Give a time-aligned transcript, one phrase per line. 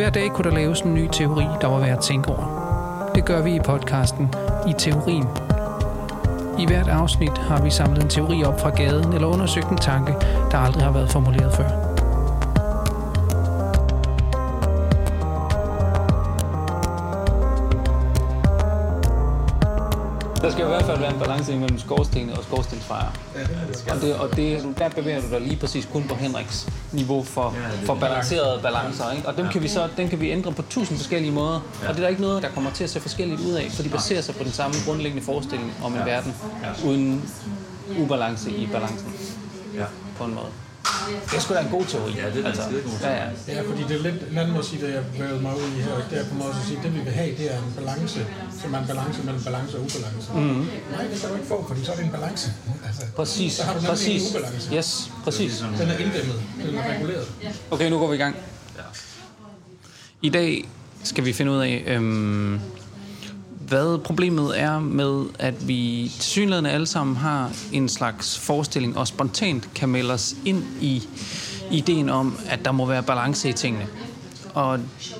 [0.00, 3.10] Hver dag kunne der laves en ny teori, der var værd at tænke over.
[3.14, 4.34] Det gør vi i podcasten
[4.68, 5.28] I Teorien.
[6.58, 10.12] I hvert afsnit har vi samlet en teori op fra gaden eller undersøgt en tanke,
[10.50, 11.89] der aldrig har været formuleret før.
[20.60, 23.12] Skal i hvert fald være en balance mellem skorstenene og skorstensfejre.
[23.34, 23.92] Ja, det skal.
[23.92, 27.54] Og, det, og det, der bevæger du dig lige præcis kun på Henriks niveau for,
[27.84, 29.10] for balancerede balancer.
[29.10, 29.28] Ikke?
[29.28, 31.60] Og dem kan vi så dem kan vi ændre på tusind forskellige måder.
[31.88, 33.82] Og det er der ikke noget, der kommer til at se forskelligt ud af, for
[33.82, 36.34] de baserer sig på den samme grundlæggende forestilling om en verden
[36.86, 37.30] uden
[37.98, 39.14] ubalance i balancen.
[39.76, 39.84] Ja.
[40.18, 40.50] På en måde.
[41.30, 42.12] Det er sgu da en god teori.
[42.16, 43.28] Ja, det er da en skidegod ja, ja.
[43.48, 45.68] Ja, fordi det er lidt en anden måde at sige, det jeg bevægede mig ud
[45.78, 47.58] i her, det er på en måde at sige, det vi vil have, det er
[47.58, 48.20] en balance,
[48.62, 50.32] som er en balance mellem balance og ubalance.
[50.34, 50.66] Mm-hmm.
[50.92, 52.52] Nej, det kan du ikke få, fordi så er det en balance.
[52.86, 54.30] Altså, Præcis, Så har du præcis.
[54.30, 54.74] en ubalance.
[54.74, 55.58] Yes, præcis.
[55.78, 57.26] Den er inddæmmet, den er reguleret.
[57.70, 58.36] Okay, nu går vi i gang.
[60.22, 60.68] I dag
[61.02, 62.60] skal vi finde ud af, øhm,
[63.68, 69.68] hvad problemet er med, at vi tilsyneladende alle sammen har en slags forestilling og spontant
[69.74, 71.08] kan melde os ind i
[71.70, 73.86] ideen om, at der må være balance i tingene.
[74.54, 74.78] Og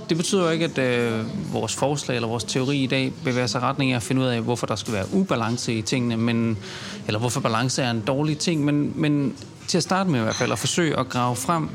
[0.08, 3.58] det betyder jo ikke, at øh, vores forslag eller vores teori i dag bevæger sig
[3.58, 6.58] i retning af at finde ud af, hvorfor der skal være ubalance i tingene, men,
[7.06, 9.34] eller hvorfor balance er en dårlig ting, men, men
[9.68, 11.68] til at starte med i hvert fald at forsøge at grave frem,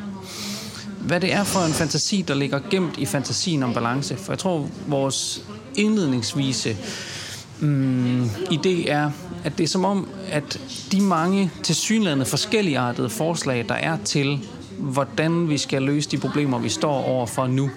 [1.00, 4.18] hvad det er for en fantasi, der ligger gemt i fantasien om balance.
[4.18, 5.44] For jeg tror, vores
[5.76, 6.78] indledningsvise
[7.60, 9.12] mm, idé er,
[9.44, 10.60] at det er som om, at
[10.92, 16.70] de mange tilsyneladende forskelligartede forslag, der er til, hvordan vi skal løse de problemer, vi
[16.70, 17.70] står overfor nu,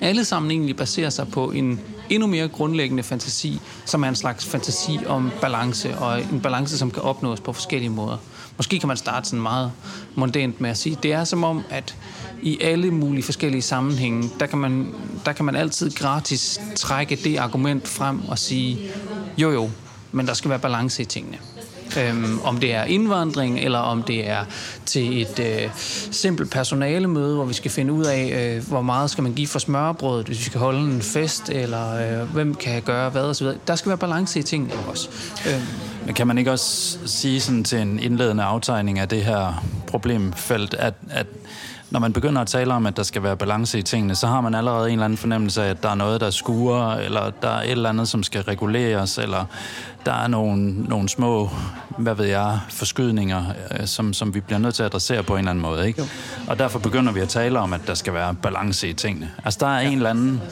[0.00, 4.46] alle sammen egentlig baserer sig på en endnu mere grundlæggende fantasi, som er en slags
[4.46, 8.16] fantasi om balance, og en balance, som kan opnås på forskellige måder.
[8.56, 9.72] Måske kan man starte sådan meget
[10.14, 11.96] mondant med at sige, det er som om, at
[12.42, 14.94] i alle mulige forskellige sammenhænge, der kan man,
[15.24, 18.78] der kan man altid gratis trække det argument frem og sige,
[19.38, 19.70] jo jo,
[20.12, 21.38] men der skal være balance i tingene.
[21.98, 24.44] Øhm, om det er indvandring, eller om det er
[24.86, 25.70] til et øh,
[26.10, 29.58] simpelt personalemøde, hvor vi skal finde ud af, øh, hvor meget skal man give for
[29.58, 33.46] smørbrødet, hvis vi skal holde en fest, eller øh, hvem kan gøre hvad osv.
[33.66, 35.08] Der skal være balance i tingene også.
[35.46, 35.62] Øhm,
[36.06, 40.74] Men kan man ikke også sige sådan til en indledende aftegning af det her problemfelt,
[40.74, 41.26] at, at
[41.92, 44.40] når man begynder at tale om, at der skal være balance i tingene, så har
[44.40, 47.48] man allerede en eller anden fornemmelse af, at der er noget, der skuer, eller der
[47.48, 49.44] er et eller andet, som skal reguleres, eller
[50.06, 51.50] der er nogle, nogle små,
[51.98, 53.44] hvad ved jeg, forskydninger,
[53.80, 55.86] øh, som, som vi bliver nødt til at adressere på en eller anden måde.
[55.86, 56.02] Ikke?
[56.46, 59.30] Og derfor begynder vi at tale om, at der skal være balance i tingene.
[59.44, 60.42] Altså der er en eller anden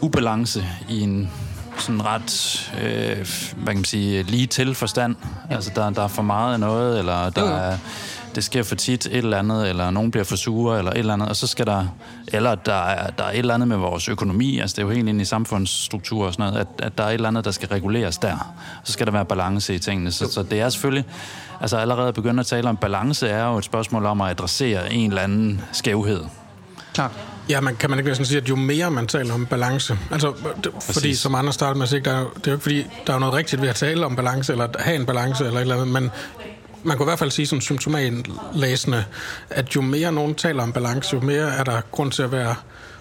[0.00, 1.30] ubalance i en
[1.78, 3.16] sådan ret, øh,
[3.56, 5.16] hvad kan man sige, lige til forstand.
[5.50, 5.54] Ja.
[5.54, 7.54] Altså, der, der er for meget af noget, eller der Jo, jo.
[7.54, 7.76] er,
[8.34, 11.12] det sker for tit et eller andet, eller nogen bliver for sure, eller et eller
[11.12, 11.86] andet, og så skal der,
[12.28, 14.92] eller der er, der er et eller andet med vores økonomi, altså det er jo
[14.92, 17.50] helt ind i samfundsstruktur og sådan noget, at, at der er et eller andet, der
[17.50, 18.52] skal reguleres der.
[18.84, 20.12] Så skal der være balance i tingene.
[20.12, 21.04] Så, så det er selvfølgelig,
[21.60, 24.92] altså allerede at begynde at tale om balance, er jo et spørgsmål om at adressere
[24.92, 26.20] en eller anden skævhed.
[26.94, 27.10] klart.
[27.48, 30.32] Ja, man kan man ikke sådan sige, at jo mere man taler om balance, altså,
[30.64, 32.62] det, fordi som andre startede med at sige, der, er jo- det er jo ikke
[32.62, 35.44] fordi, der er noget rigtigt ved at tale om balance, eller at have en balance,
[35.44, 36.10] eller et eller andet, men
[36.82, 39.04] man kunne i hvert fald sige som symptomatlæsende,
[39.50, 42.54] at jo mere nogen taler om balance, jo mere er der grund til at være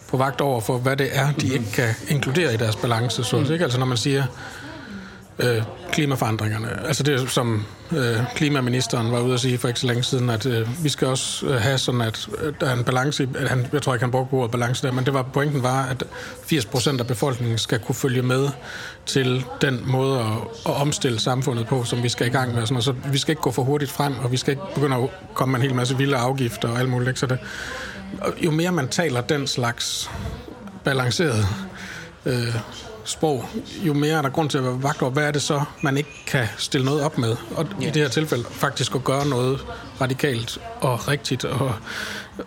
[0.09, 3.23] på vagt over for, hvad det er, de ikke kan inkludere i deres balance.
[3.23, 3.51] Så, mm.
[3.53, 3.63] ikke?
[3.63, 4.23] Altså når man siger,
[5.39, 6.87] øh, klimaforandringerne.
[6.87, 10.45] Altså det, som øh, klimaministeren var ude at sige for ikke så længe siden, at
[10.45, 13.49] øh, vi skal også øh, have sådan, at øh, der er en balance, i, at
[13.49, 16.03] han, jeg tror ikke, han brugte ordet balance der, men det var, pointen var, at
[16.45, 18.49] 80 procent af befolkningen skal kunne følge med
[19.05, 20.25] til den måde at,
[20.65, 22.61] at omstille samfundet på, som vi skal i gang med.
[22.61, 24.63] og Sådan, og så vi skal ikke gå for hurtigt frem, og vi skal ikke
[24.75, 27.09] begynde at komme med en hel masse vilde afgifter og alt muligt.
[27.09, 27.19] Ikke?
[27.19, 27.39] Så det,
[28.37, 30.11] jo mere man taler den slags
[30.83, 31.45] balanceret
[32.25, 32.55] øh,
[33.09, 33.45] sprog,
[33.81, 35.97] jo mere er der grund til at være vagt over, hvad er det så, man
[35.97, 37.35] ikke kan stille noget op med.
[37.55, 39.65] Og i det her tilfælde faktisk at gøre noget
[40.01, 41.75] radikalt og rigtigt og,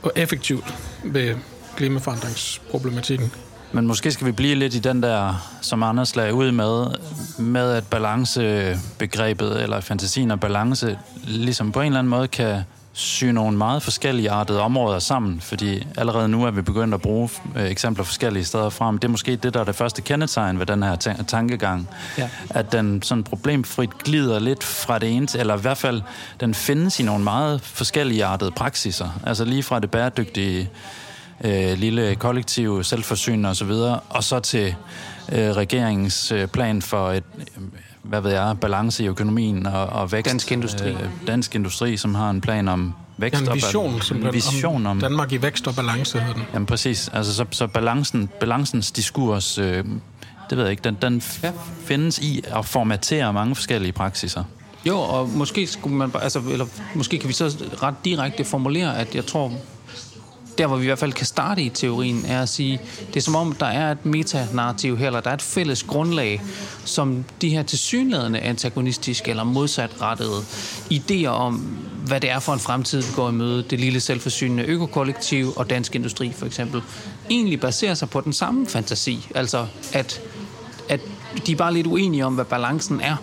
[0.02, 0.74] og effektivt
[1.04, 1.34] ved
[1.76, 3.32] klimaforandringsproblematikken.
[3.72, 6.86] Men måske skal vi blive lidt i den der, som Anders lagde ud med,
[7.38, 12.62] med at balancebegrebet, eller fantasien af balance, ligesom på en eller anden måde kan
[12.94, 17.30] sy nogle meget forskellige artede områder sammen, fordi allerede nu er vi begyndt at bruge
[17.56, 18.98] øh, eksempler forskellige steder frem.
[18.98, 22.28] Det er måske det, der er det første kendetegn ved den her ta- tankegang, Ja.
[22.50, 26.02] at den sådan problemfrit glider lidt fra det ene, eller i hvert fald,
[26.40, 29.20] den findes i nogle meget forskellige artede praksiser.
[29.26, 30.70] Altså lige fra det bæredygtige
[31.44, 34.74] øh, lille kollektiv selvforsynende og så videre, og så til
[35.32, 37.24] øh, regeringens øh, plan for et,
[38.02, 40.30] hvad ved jeg, balance i økonomien og, og vækst.
[40.30, 40.90] Dansk Industri.
[40.90, 44.34] Øh, dansk Industri, som har en plan om vækst Ja, en og vision, simpelthen, en
[44.34, 46.42] vision om, Danmark i vækst og balance, hedder den.
[46.52, 47.10] Jamen præcis.
[47.12, 49.84] Altså, så, så balancen, balancens diskurs, øh,
[50.50, 51.52] det ved jeg ikke, den, den Ja.
[51.84, 54.44] findes i at formatere mange forskellige praksiser.
[54.86, 57.44] Jo, og måske skulle man altså, eller måske kan vi så
[57.82, 59.52] ret direkte formulere, at jeg tror,
[60.58, 63.20] der hvor vi i hvert fald kan starte i teorien, er at sige, det er
[63.20, 66.42] som om, der er et metanarrativ her, eller der er et fælles grundlag,
[66.84, 70.40] som de her tilsyneladende antagonistiske eller modsatrettede
[70.92, 71.54] idéer om,
[72.06, 75.70] hvad det er for en fremtid, vi går i møde, det lille selvforsynende økokollektiv og
[75.70, 76.82] dansk industri for eksempel,
[77.30, 79.28] egentlig baserer sig på den samme fantasi.
[79.34, 80.20] Altså, at,
[80.88, 81.00] at
[81.46, 83.16] de er bare lidt uenige om, hvad balancen er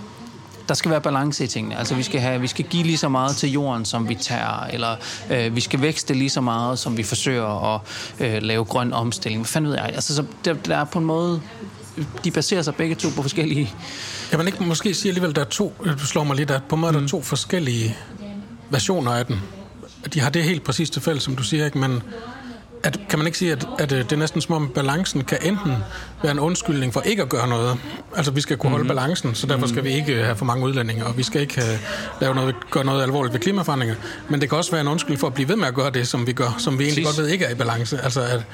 [0.69, 1.77] der skal være balance i tingene.
[1.77, 4.67] Altså vi skal, have, vi skal give lige så meget til jorden, som vi tager,
[4.73, 4.95] eller
[5.31, 7.81] øh, vi skal vækste lige så meget, som vi forsøger at
[8.19, 9.41] øh, lave grøn omstilling.
[9.41, 9.85] Hvad fanden ved jeg?
[9.85, 11.41] Altså, så der, der er på en måde...
[12.23, 13.73] De baserer sig begge to på forskellige...
[14.29, 16.75] Kan man ikke måske sige alligevel, der er to, du slår mig lidt, at på
[16.75, 16.97] en måde mm.
[16.97, 17.97] der er to forskellige
[18.69, 19.41] versioner af den.
[20.13, 21.77] De har det helt præcis til fælles, som du siger, ikke?
[21.77, 22.03] men
[22.83, 25.37] at, kan man ikke sige, at, at øh, det er næsten som om balancen kan
[25.41, 25.73] enten
[26.23, 27.77] være en undskyldning for ikke at gøre noget.
[28.15, 31.05] Altså vi skal kunne holde balancen, så derfor skal vi ikke have for mange udlændinge,
[31.05, 31.79] og vi skal ikke have,
[32.21, 33.95] lave noget, gøre noget alvorligt ved klimaforandringer.
[34.29, 36.07] Men det kan også være en undskyldning for at blive ved med at gøre det,
[36.07, 37.17] som vi gør, som vi egentlig Præcis.
[37.17, 37.99] godt ved ikke er i balance.
[38.03, 38.45] Altså at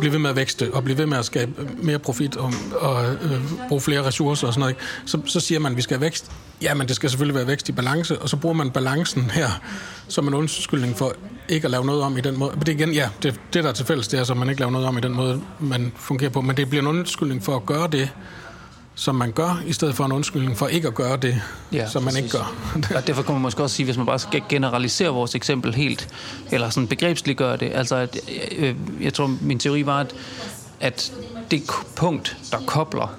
[0.00, 3.12] blive ved med at vækste, og blive ved med at skabe mere profit, og, og
[3.12, 4.76] øh, bruge flere ressourcer og sådan noget.
[5.06, 6.30] Så, så siger man, at vi skal have vækst.
[6.62, 9.48] Ja, men det skal selvfølgelig være vækst i balance, og så bruger man balancen her
[10.08, 11.14] som en undskyldning for
[11.48, 12.52] ikke at lave noget om i den måde.
[12.52, 14.60] Men det igen, ja, det, det der er til fælles, det er, så man ikke
[14.60, 16.40] laver noget om i den måde, man fungerer på.
[16.40, 18.10] Men det bliver en undskyldning for at gøre det,
[18.94, 21.42] som man gør, i stedet for en undskyldning for ikke at gøre det,
[21.72, 22.24] ja, som man præcis.
[22.24, 22.96] ikke gør.
[22.96, 26.08] Og derfor kan man måske også sige, hvis man bare skal generalisere vores eksempel helt,
[26.52, 28.18] eller sådan begrebsliggøre det, altså at,
[28.58, 30.14] øh, jeg tror, min teori var, at,
[30.80, 31.12] at
[31.50, 31.62] det
[31.96, 33.14] punkt, der kobler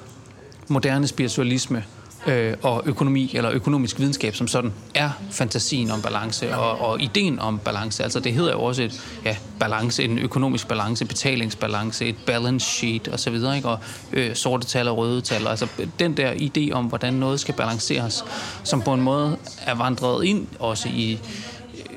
[0.68, 1.84] moderne spiritualisme
[2.26, 7.40] øh, og økonomi, eller økonomisk videnskab som sådan, er fantasien om balance og, og ideen
[7.40, 8.04] om balance.
[8.04, 13.08] Altså det hedder jo også et ja, balance, en økonomisk balance, betalingsbalance, et balance sheet
[13.14, 13.68] osv., ikke?
[13.68, 13.80] og
[14.14, 15.48] øh, sorte tal og røde tal.
[15.48, 15.68] Altså
[16.00, 18.26] den der idé om, hvordan noget skal balanceres,
[18.64, 21.20] som på en måde er vandret ind også i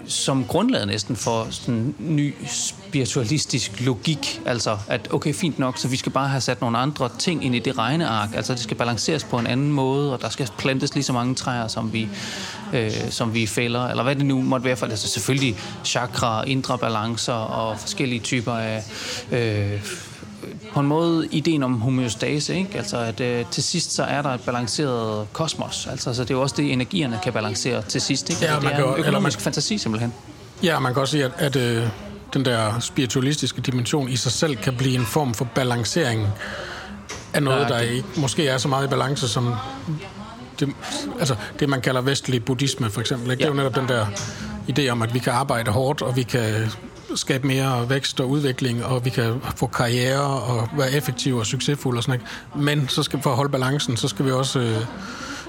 [0.08, 4.40] som grundlag næsten for sådan en ny spiritualistisk logik.
[4.46, 7.55] Altså, at okay, fint nok, så vi skal bare have sat nogle andre ting ind
[7.55, 8.28] i det regneark.
[8.34, 11.34] Altså, det skal balanceres på en anden måde, og der skal plantes lige så mange
[11.34, 12.08] træer, som vi,
[12.72, 14.87] øh, som vi fælder, eller hvad det nu måtte være for.
[14.87, 18.84] Altså, selvfølgelig chakra, indre balancer og forskellige typer af...
[19.32, 19.81] Øh,
[20.73, 22.79] på en måde ideen om homeostase, ikke?
[22.79, 25.87] Altså at øh, til sidst så er der et balanceret kosmos.
[25.90, 28.44] Altså så det er jo også det, energierne kan balancere til sidst, ikke?
[28.44, 30.12] Ja, det man er kan jo- en eller økonomisk man- fantasi simpelthen.
[30.62, 31.88] Ja, man kan også sige, at, at øh,
[32.35, 36.26] den der spiritualistiske dimension i sig selv kan blive en form for balancering
[37.32, 39.55] af noget, Ja, der ikke måske er så meget i balance som
[40.61, 40.69] det,
[41.20, 43.31] altså det, man kalder vestlig buddhisme for eksempel.
[43.31, 43.38] Ikke?
[43.41, 44.06] Det er jo netop den der
[44.69, 46.70] idé om, at vi kan arbejde hårdt, og vi kan
[47.16, 51.99] skabe mere vækst og udvikling, og vi kan få karriere og være effektive og succesfulde
[51.99, 52.20] og sådan
[52.55, 52.66] noget.
[52.66, 54.84] Men så skal, for at holde balancen, så skal vi også øh,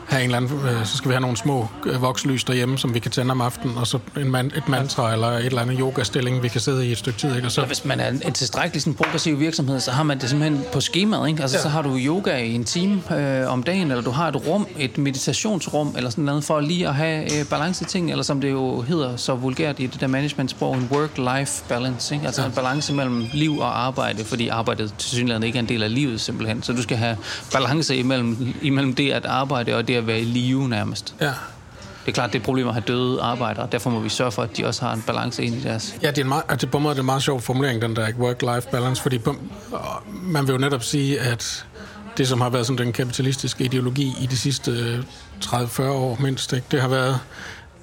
[0.09, 2.93] have en eller anden, øh, så skal vi have nogle små øh, vokslys derhjemme, som
[2.93, 5.77] vi kan tænde om aftenen, og så en man, et mantra eller et eller andet
[5.79, 7.35] yogastilling, vi kan sidde i et stykke tid.
[7.35, 7.47] Ikke?
[7.47, 10.19] Og så, Eller hvis man er en en tilstrækkelig sådan progressiv virksomhed, så har man
[10.19, 11.27] det simpelthen på skemaet.
[11.29, 11.41] Ikke?
[11.41, 11.59] Altså, Ja.
[11.59, 11.63] ja.
[11.63, 14.67] Så har du yoga i en time øh, om dagen, eller du har et rum,
[14.79, 18.41] et meditationsrum, eller sådan noget, for lige at have øh, balance i ting, eller som
[18.41, 22.15] det jo hedder så vulgært i det der managementsprog, en work-life balance.
[22.15, 22.25] Ikke?
[22.25, 22.47] Altså ja.
[22.47, 25.93] en balance mellem liv og arbejde, fordi arbejdet til synligheden ikke er en del af
[25.93, 26.63] livet simpelthen.
[26.63, 27.17] Så du skal have
[27.53, 31.15] balance imellem, imellem det at arbejde og det at være i live nærmest.
[31.21, 31.33] ja.
[32.05, 34.31] Det er klart, det er et problem at have døde arbejdere, derfor må vi sørge
[34.31, 35.95] for, at de også har en balance ind i deres...
[36.01, 37.81] Ja, det er en meget, altså på en måde er det en meget sjov formulering,
[37.81, 39.35] den der work-life balance, fordi på,
[40.11, 41.65] man vil jo netop sige, at
[42.17, 44.99] det, som har været sådan den kapitalistiske ideologi i de sidste øh,
[45.45, 47.19] 30-40 år mindst, ikke, det har været,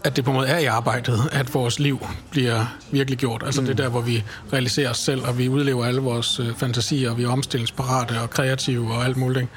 [0.05, 3.43] at det på en måde er i arbejdet, at vores liv bliver virkelig gjort.
[3.47, 3.67] Altså mm.
[3.67, 7.11] det er der, hvor vi realiserer os selv, og vi udlever alle vores øh, fantasier,
[7.11, 9.41] og vi er omstillingsparate og kreative og alt muligt.
[9.41, 9.53] ikke.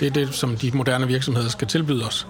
[0.00, 2.26] Det er det, som de moderne virksomheder skal tilbyde os.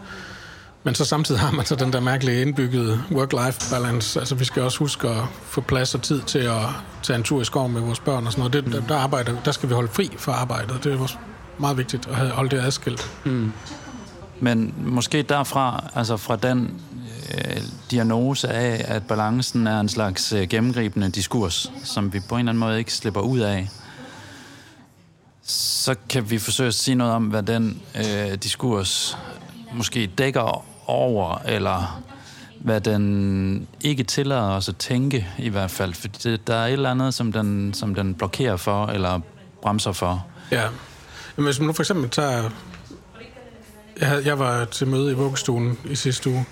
[0.84, 4.20] Men så samtidig har man så den der mærkelige indbyggede work-life balance.
[4.20, 6.62] Altså vi skal også huske at få plads og tid til at
[7.02, 8.64] tage en tur i skoven med vores børn og sådan noget.
[8.64, 10.84] Det, der, der, arbejder, der skal vi holde fri fra arbejdet.
[10.84, 11.16] Det er også
[11.58, 13.10] meget vigtigt at holde det adskilt.
[13.24, 13.52] Mm.
[14.40, 16.80] Men måske derfra, altså fra den
[17.34, 22.38] øh, diagnose af, at balancen er en slags øh, gennemgribende diskurs, som vi på en
[22.38, 23.68] eller anden måde ikke slipper ud af,
[25.50, 29.18] så kan vi forsøge at sige noget om, hvad den øh, diskurs
[29.72, 32.02] måske dækker over, eller
[32.60, 35.94] hvad den ikke tillader os at tænke i hvert fald.
[35.94, 39.20] Fordi det, der er et eller andet, som den, som den blokerer for, eller
[39.62, 40.26] bremser for.
[40.50, 40.62] Ja.
[41.36, 42.50] Jamen, hvis man nu for eksempel tager...
[44.00, 46.44] Jeg, havde, jeg var til møde i vuggestuen i sidste uge,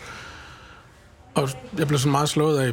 [1.38, 2.72] og jeg blev så meget slået af,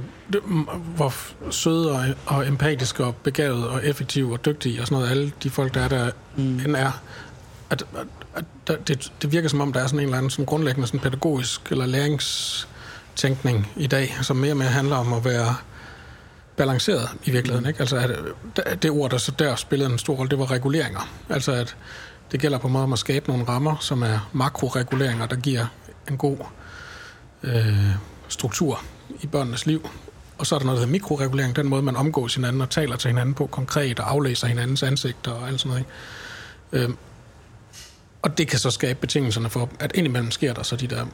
[0.96, 1.14] hvor
[1.52, 5.50] søde og, og empatiske og begavet og effektiv og dygtige og sådan noget, alle de
[5.50, 6.60] folk, der er der, mm.
[6.60, 7.02] end er,
[7.70, 7.84] at,
[8.36, 10.88] at, at det, det virker som om, der er sådan en eller anden sådan grundlæggende
[10.88, 15.56] sådan pædagogisk eller læringstænkning i dag, som mere og mere handler om at være
[16.58, 17.68] balanceret i virkeligheden.
[17.68, 17.80] Ikke?
[17.80, 17.98] Altså
[18.66, 21.10] at det ord, der så der spillede en stor rolle, det var reguleringer.
[21.30, 21.76] Altså at
[22.32, 25.66] det gælder på en måde om at skabe nogle rammer, som er makroreguleringer, der giver
[26.10, 26.38] en god
[27.44, 27.96] øh,
[28.28, 28.82] struktur
[29.22, 29.90] i børnenes liv.
[30.38, 32.96] Og så er der noget, der hedder mikroregulering, den måde, man omgås hinanden og taler
[32.96, 35.86] til hinanden på konkret og aflæser hinandens ansigter og alt sådan noget.
[36.84, 36.98] Ikke?
[38.22, 41.06] Og det kan så skabe betingelserne for, at indimellem sker der så de der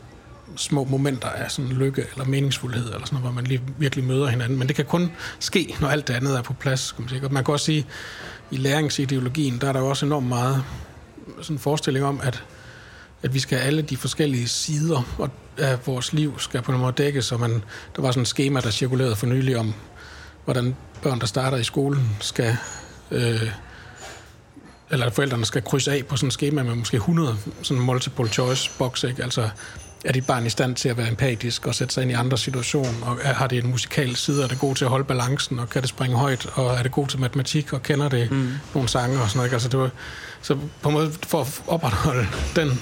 [0.56, 4.28] små momenter af sådan lykke eller meningsfuldhed, eller sådan noget, hvor man lige virkelig møder
[4.28, 4.60] hinanden.
[4.60, 6.92] Men det kan kun ske, når alt det andet er på plads.
[6.92, 7.26] Kan man, sige.
[7.26, 7.86] Og man kan også sige,
[8.52, 10.64] i læringsideologien, der er der jo også enormt meget
[11.42, 12.44] sådan en forestilling om, at,
[13.24, 16.94] at vi skal have alle de forskellige sider af vores liv skal på en måde
[16.98, 17.64] dækkes, og man,
[17.96, 19.74] der var sådan et schema, der cirkulerede for nylig om,
[20.46, 22.58] hvordan børn, der starter i skolen, skal
[23.12, 23.52] øh,
[24.92, 28.72] eller forældrene skal krydse af på sådan et schema med måske 100 sådan multiple choice
[28.78, 29.24] box, ikke?
[29.24, 29.50] Altså,
[30.06, 32.38] er dit barn i stand til at være empatisk og sætte sig ind i andre
[32.38, 35.70] situationer, og har det en musikal side, er det god til at holde balancen, og
[35.70, 38.54] kan det springe højt, og er det god til matematik, og kender det mm.
[38.74, 39.48] nogle sange og sådan noget.
[39.48, 39.56] Ikke?
[39.56, 39.90] Altså, det var,
[40.42, 42.80] så på en måde for at opretholde den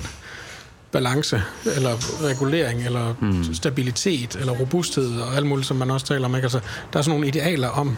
[0.92, 1.42] balance,
[1.76, 3.54] eller regulering, eller mm.
[3.54, 6.36] stabilitet, eller robusthed, og alt muligt, som man også taler om.
[6.36, 6.46] Ikke?
[6.46, 6.60] Altså,
[6.94, 7.98] der er sådan nogle idealer om,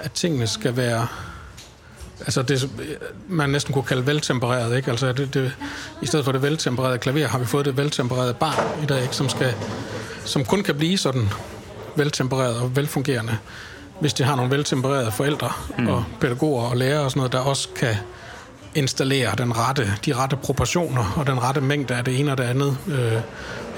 [0.00, 1.06] at tingene skal være
[2.20, 2.70] altså det,
[3.28, 4.90] man næsten kunne kalde veltempereret, ikke?
[4.90, 5.52] Altså det, det,
[6.02, 9.16] i stedet for det veltempererede klaver, har vi fået det veltempererede barn i dag, ikke?
[9.16, 9.54] Som, skal,
[10.24, 11.28] som kun kan blive sådan
[11.96, 13.38] veltempereret og velfungerende,
[14.00, 15.88] hvis de har nogle veltempererede forældre mm.
[15.88, 17.96] og pædagoger og lærere og sådan noget, der også kan
[18.74, 22.44] installere den rette, de rette proportioner og den rette mængde af det ene og det
[22.44, 23.20] andet øh,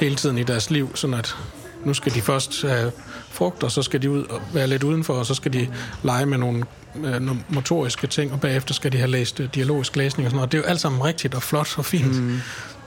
[0.00, 1.36] hele tiden i deres liv, sådan at
[1.84, 2.92] nu skal de først have
[3.30, 5.68] frugt, og så skal de ud og være lidt udenfor, og så skal de
[6.02, 6.64] lege med nogle
[7.04, 10.52] øh, motoriske ting, og bagefter skal de have læst øh, dialogisk læsning og sådan noget.
[10.52, 12.22] Det er jo alt sammen rigtigt og flot og fint.
[12.22, 12.40] Mm.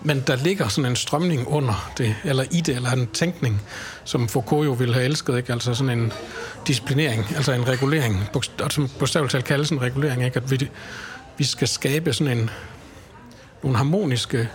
[0.03, 3.61] Men der ligger sådan en strømning under det, eller i det, eller en tænkning,
[4.03, 5.53] som Foucault jo ville have elsket, ikke?
[5.53, 6.13] Altså sådan en
[6.67, 8.29] disciplinering, altså en regulering,
[8.69, 10.37] som bogstaveligt talt kaldes en regulering, ikke?
[10.37, 10.69] At vi,
[11.37, 12.49] vi skal skabe sådan en,
[13.63, 14.49] nogle harmoniske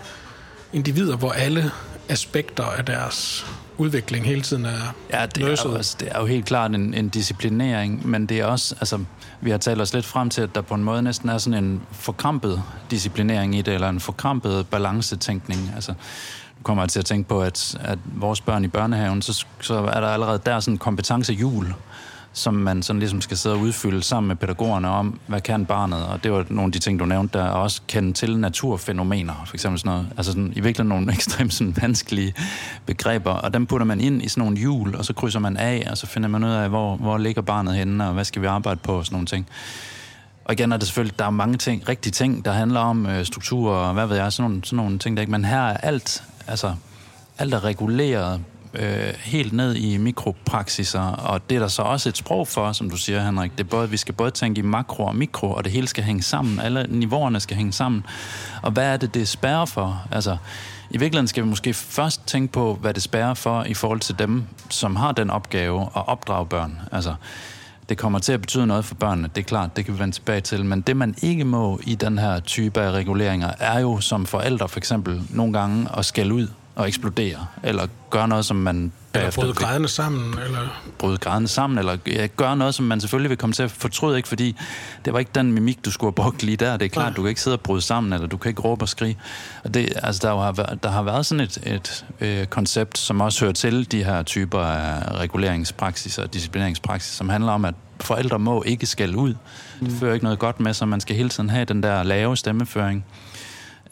[0.72, 1.70] individer, hvor alle
[2.08, 3.46] aspekter af deres
[3.78, 7.08] udvikling hele tiden er Ja, det er, jo, det er jo helt klart en, en
[7.08, 9.04] disciplinering, men det er også, altså,
[9.40, 11.64] vi har talt os lidt frem til, at der på en måde næsten er sådan
[11.64, 15.72] en forkrampet disciplinering i det, eller en forkrampet balancetænkning.
[15.74, 19.46] Altså, nu kommer jeg til at tænke på, at, at vores børn i børnehaven, så,
[19.60, 21.74] så er der allerede der sådan en kompetencehjul,
[22.32, 26.06] som man sådan ligesom skal sidde og udfylde sammen med pædagogerne om, hvad kan barnet,
[26.06, 29.56] og det var nogle af de ting, du nævnte, der også kende til naturfænomener, for
[29.56, 32.34] eksempel sådan noget, altså sådan, i virkeligheden nogle ekstremt sådan vanskelige
[32.86, 35.86] begreber, og dem putter man ind i sådan nogle hjul, og så krydser man af,
[35.90, 38.46] og så finder man ud af, hvor, hvor ligger barnet henne, og hvad skal vi
[38.46, 39.46] arbejde på, og sådan nogle ting.
[40.44, 43.24] Og igen er det selvfølgelig, der er mange ting, rigtige ting, der handler om øh,
[43.24, 45.76] struktur og hvad ved jeg, sådan nogle, sådan nogle ting, der ikke, men her er
[45.76, 46.74] alt, altså
[47.38, 48.40] alt er reguleret
[48.74, 52.90] øh, helt ned i mikropraksiser, og det er der så også et sprog for, som
[52.90, 53.52] du siger, Henrik.
[53.58, 56.04] Det er både, vi skal både tænke i makro og mikro, og det hele skal
[56.04, 56.60] hænge sammen.
[56.60, 58.04] Alle niveauerne skal hænge sammen.
[58.62, 60.06] Og hvad er det, det spærrer for?
[60.10, 60.36] Altså,
[60.90, 64.18] i virkeligheden skal vi måske først tænke på, hvad det spærrer for i forhold til
[64.18, 66.78] dem, som har den opgave at opdrage børn.
[66.92, 67.14] Altså,
[67.88, 70.14] det kommer til at betyde noget for børnene, det er klart, det kan vi vende
[70.14, 74.00] tilbage til, men det man ikke må i den her type af reguleringer, er jo
[74.00, 78.56] som forældre for eksempel nogle gange at skælde ud og eksplodere, eller gøre noget, som
[78.56, 78.92] man...
[79.14, 80.82] Eller bryde grædende sammen, eller...
[80.98, 84.16] Bryde grædende sammen, eller ja, gøre noget, som man selvfølgelig vil komme til at fortryde,
[84.16, 84.28] ikke?
[84.28, 84.56] fordi
[85.04, 86.76] det var ikke den mimik, du skulle have brugt lige der.
[86.76, 87.14] Det er klart, Nej.
[87.14, 89.18] du kan ikke sidde og bryde sammen, eller du kan ikke råbe og skrige.
[89.64, 93.44] Og det, altså, der, har, der har været sådan et, et øh, koncept, som også
[93.44, 98.62] hører til de her typer af reguleringspraksis og disciplineringspraksis, som handler om, at forældre må
[98.62, 99.34] ikke skælde ud.
[99.80, 99.86] Mm.
[99.86, 100.88] Det fører ikke noget godt med sig.
[100.88, 103.04] Man skal hele tiden have den der lave stemmeføring.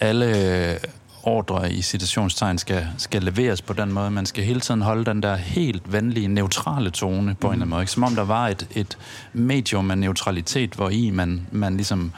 [0.01, 0.79] Alle
[1.23, 4.11] ordre i citationstegn skal, skal leveres på den måde.
[4.11, 7.51] Man skal hele tiden holde den der helt venlige, neutrale tone på mm.
[7.51, 7.83] en eller anden måde.
[7.83, 7.93] Ikke?
[7.93, 8.99] Som om der var et, et
[9.33, 12.13] medium af neutralitet, hvor i man, man ligesom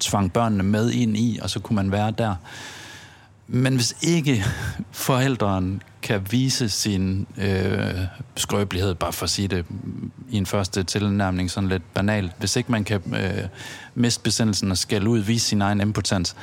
[0.00, 2.34] tvang børnene med ind i, og så kunne man være der.
[3.48, 4.44] Men hvis ikke
[4.90, 7.94] forældrene kan vise sin øh,
[8.36, 9.66] skrøbelighed, bare for at sige det
[10.30, 13.48] i en første tilnærmning sådan lidt banalt, hvis ikke man kan øh,
[13.94, 16.36] miste besindelsen og skælde ud, vise sin egen impotens,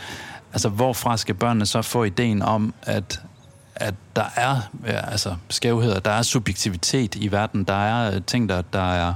[0.54, 3.22] altså hvorfra skal børnene så få ideen om, at,
[3.76, 4.58] at der er
[4.88, 9.14] ja, altså skævheder, der er subjektivitet i verden, der er ting, der, der er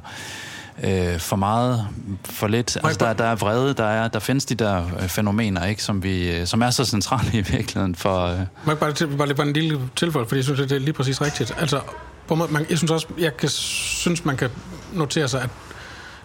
[0.84, 1.88] øh, for meget,
[2.26, 2.78] for lidt.
[2.84, 6.04] Altså, der, der er vrede, der, er, der findes de der øh, fænomener, ikke, som,
[6.04, 8.26] vi, øh, som er så centrale i virkeligheden for...
[8.26, 8.40] Øh...
[8.66, 11.22] Må jeg bare, bare, bare en lille tilfælde, fordi jeg synes, det er lige præcis
[11.22, 11.54] rigtigt.
[11.58, 11.80] Altså,
[12.28, 14.50] på man, jeg synes også, jeg kan, synes, man kan
[14.94, 15.50] notere sig, at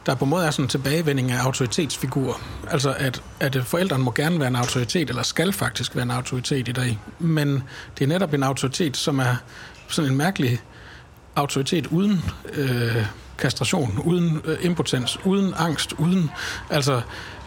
[0.06, 2.40] der på en måde er sådan en tilbagevending af autoritetsfigurer.
[2.70, 6.68] Altså, at, at forældrene må gerne være en autoritet, eller skal faktisk være en autoritet
[6.68, 6.98] i dag.
[7.18, 7.62] Men
[7.98, 9.36] det er netop en autoritet, som er
[9.88, 10.60] sådan en mærkelig
[11.36, 13.06] autoritet uden øh,
[13.38, 16.30] kastration, uden øh, impotens, uden angst, uden...
[16.70, 17.00] Altså,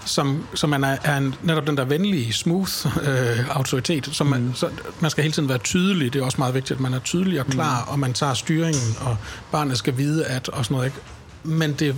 [0.05, 4.09] som, som man er, er en, netop den der venlige, smooth øh, autoritet.
[4.11, 4.53] Som man, mm.
[4.55, 4.69] så,
[4.99, 6.13] man skal hele tiden være tydelig.
[6.13, 7.91] Det er også meget vigtigt, at man er tydelig og klar, mm.
[7.91, 9.17] og man tager styringen, og
[9.51, 10.49] barnet skal vide, at...
[10.49, 10.97] Og sådan noget, ikke?
[11.45, 11.95] Men det,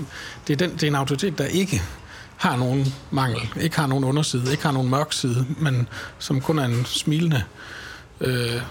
[0.47, 1.81] det, er den, det er en autoritet, der ikke
[2.37, 5.87] har nogen mangel, ikke har nogen underside, ikke har nogen mørk side, men
[6.19, 7.43] som kun er en smilende,
[8.21, 8.61] øh,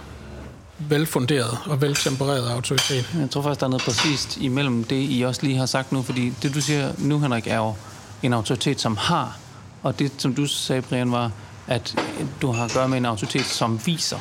[0.78, 3.14] velfunderet og veltempereret autoritet.
[3.18, 6.02] Jeg tror faktisk, der er noget præcist imellem det, I også lige har sagt nu,
[6.02, 7.75] fordi det, du siger nu, Henrik, er jo
[8.23, 9.38] en autoritet, som har,
[9.83, 11.30] og det, som du sagde, Brian, var,
[11.66, 11.99] at
[12.42, 14.18] du har at gøre med en autoritet, som viser.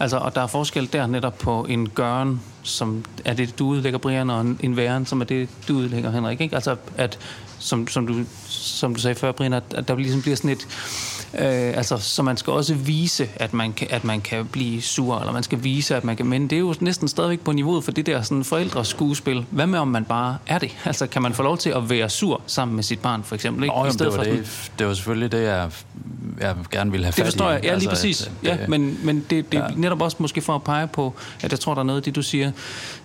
[0.00, 3.98] Altså, og der er forskel der netop på en gøren, som er det, du udlægger,
[3.98, 6.40] Brian, og en væren, som er det, du udlægger, Henrik.
[6.40, 6.54] Ikke?
[6.54, 7.18] Altså, at,
[7.58, 10.66] som, som, du, som du sagde før, Brian, at, at der ligesom bliver sådan et
[11.34, 15.18] Øh, altså, så man skal også vise, at man, kan, at man kan blive sur,
[15.18, 16.26] eller man skal vise, at man kan...
[16.26, 19.46] Men det er jo næsten stadigvæk på niveauet for det der sådan forældres skuespil.
[19.50, 20.76] Hvad med, om man bare er det?
[20.90, 23.64] Altså, kan man få lov til at være sur sammen med sit barn, for eksempel?
[23.64, 23.76] Ikke?
[23.76, 25.70] Nå, I stedet det, var for det, det var selvfølgelig det, jeg,
[26.40, 27.20] jeg gerne ville have fat i.
[27.20, 28.22] Det forstår jeg, ja, lige altså, præcis.
[28.26, 29.74] At, ja, men, men det, det er ja.
[29.76, 32.14] netop også måske for at pege på, at jeg tror, der er noget af det,
[32.16, 32.52] du siger,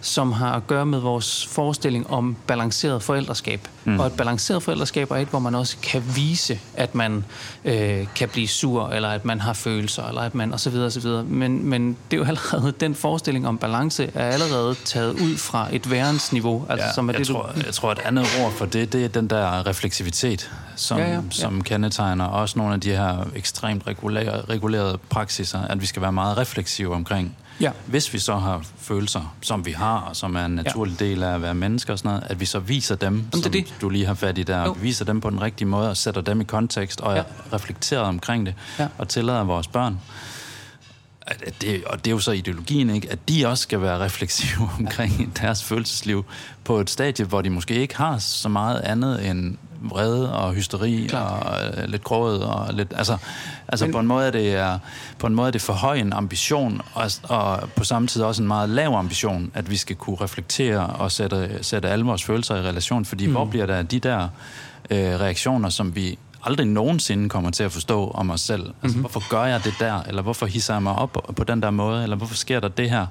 [0.02, 3.68] som har at gøre med vores forestilling om balanceret forældreskab.
[3.86, 4.00] Mm.
[4.00, 7.26] Og et balanceret forældreskab er et, hvor man også kan vise, at man
[7.66, 10.86] øh, kan blive sur, eller at man har følelser, eller at man, og så videre,
[10.86, 11.24] og så videre.
[11.24, 15.68] Men, men det er jo allerede, den forestilling om balance er allerede taget ud fra
[15.72, 16.66] et værensniveau.
[16.70, 17.62] Altså, ja, som er jeg, det, tror, du...
[17.66, 21.14] jeg tror, et andet ord for det, det er den der refleksivitet, som, ja, ja,
[21.14, 21.22] ja.
[21.30, 26.12] som kendetegner også nogle af de her ekstremt regulerede, regulerede praksiser, at vi skal være
[26.12, 27.72] meget refleksive omkring Ja.
[27.86, 31.06] Hvis vi så har følelser, som vi har, og som er en naturlig ja.
[31.06, 33.52] del af at være mennesker og sådan noget, at vi så viser dem, Jamen, som
[33.52, 33.76] det.
[33.82, 34.76] du lige har fat i der, jo.
[34.82, 37.20] viser dem på den rigtige måde og sætter dem i kontekst og ja.
[37.20, 38.88] er reflekteret omkring det ja.
[38.98, 40.00] og tillader vores børn
[41.28, 43.12] at det, og det er jo så ideologien, ikke?
[43.12, 45.26] at de også skal være refleksive omkring ja.
[45.42, 46.26] deres følelsesliv
[46.64, 49.58] på et stadie, hvor de måske ikke har så meget andet end
[49.90, 51.40] vrede og hysteri Klar.
[51.40, 53.18] og uh, lidt gråd og lidt altså
[53.68, 54.80] altså Men, på en måde er det er
[55.20, 58.42] på en måde er det for høj en ambition og, og på samme tid også
[58.42, 62.56] en meget lav ambition at vi skal kunne reflektere og sætte sætte alle vores følelser
[62.56, 63.32] i relation fordi mm.
[63.32, 64.28] hvor bliver der de der
[64.90, 68.62] øh, reaktioner som vi aldrig nogensinde kommer til at forstå om os selv.
[68.62, 69.00] Altså, mm-hmm.
[69.00, 70.04] hvorfor gør jeg det der?
[70.04, 72.04] Eller hvorfor hisser jeg mig op på den der måde?
[72.04, 73.06] Eller hvorfor sker der det her?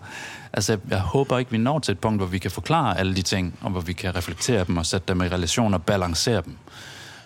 [0.52, 3.22] Altså, jeg håber ikke, vi når til et punkt, hvor vi kan forklare alle de
[3.22, 6.56] ting, og hvor vi kan reflektere dem og sætte dem i relation og balancere dem.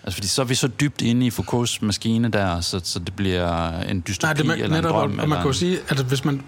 [0.03, 3.13] Altså, fordi så er vi så dybt inde i Foucault's maskine der, så, så det
[3.15, 5.19] bliver en dystopi Nej, det man, eller en drøm.
[5.19, 6.41] Og man kan jo sige, at hvis man,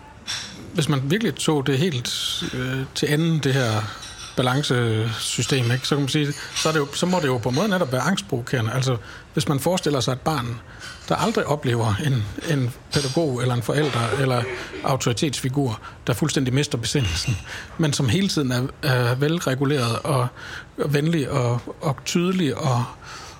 [0.74, 3.82] hvis man virkelig tog det helt øh, til enden, det her
[4.36, 5.88] balancesystem, ikke?
[5.88, 7.68] så kan man sige, så, er det jo, så må det jo på en måde
[7.68, 8.72] netop være angstprovokerende.
[8.72, 8.98] Altså,
[9.34, 10.60] hvis man forestiller sig et barn,
[11.10, 14.44] der aldrig oplever en, en pædagog eller en forælder eller
[14.84, 17.38] autoritetsfigur, der fuldstændig mister besindelsen,
[17.78, 20.28] men som hele tiden er, er velreguleret og,
[20.78, 22.86] og venlig og, og tydelig og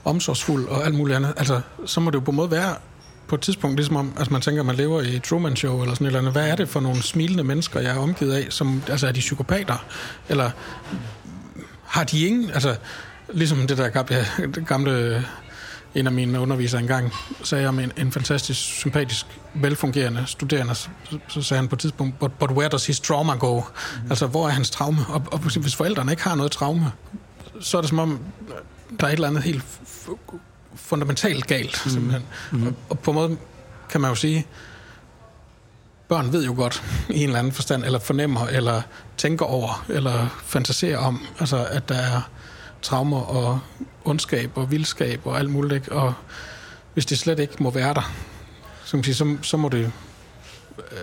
[0.04, 2.76] omsorgsfuld og alt muligt andet, altså, så må det jo på en måde være
[3.28, 5.94] på et tidspunkt, ligesom om, altså man tænker, at man lever i Truman Show eller
[5.94, 6.34] sådan et eller andet.
[6.34, 8.48] Hvad er det for nogle smilende mennesker, jeg er omgivet af?
[8.50, 9.86] Som, altså er de psykopater?
[10.30, 10.52] Eller
[11.86, 12.76] har de ingen, altså
[13.34, 14.26] ligesom det der gamle,
[14.68, 15.26] gamle
[15.96, 20.90] en af mine undervisere engang sagde om en, en fantastisk, sympatisk, velfungerende studerende, så,
[21.28, 23.60] så sagde han på et tidspunkt, but, but where does his trauma go?
[23.60, 24.10] Mm-hmm.
[24.10, 25.06] Altså, hvor er hans traume?
[25.10, 26.92] Og, og hvis forældrene ikke har noget traume,
[27.60, 28.20] så er det som om,
[29.00, 29.64] der er et eller andet helt
[30.76, 31.92] fundamentalt galt, mm.
[31.92, 32.24] simpelthen.
[32.52, 32.68] Mm.
[32.68, 33.38] Og, og på en måde
[33.90, 34.46] kan man jo sige,
[36.08, 38.82] børn ved jo godt i en eller anden forstand, eller fornemmer, eller
[39.18, 42.22] tænker over, eller fantaserer om, altså at der er
[42.82, 43.60] traumer og
[44.06, 45.92] ondskab og vildskab og alt muligt, ikke?
[45.92, 46.14] og
[46.94, 48.12] hvis det slet ikke må være der,
[48.86, 49.92] som siger, så, så må det
[50.78, 50.98] øh,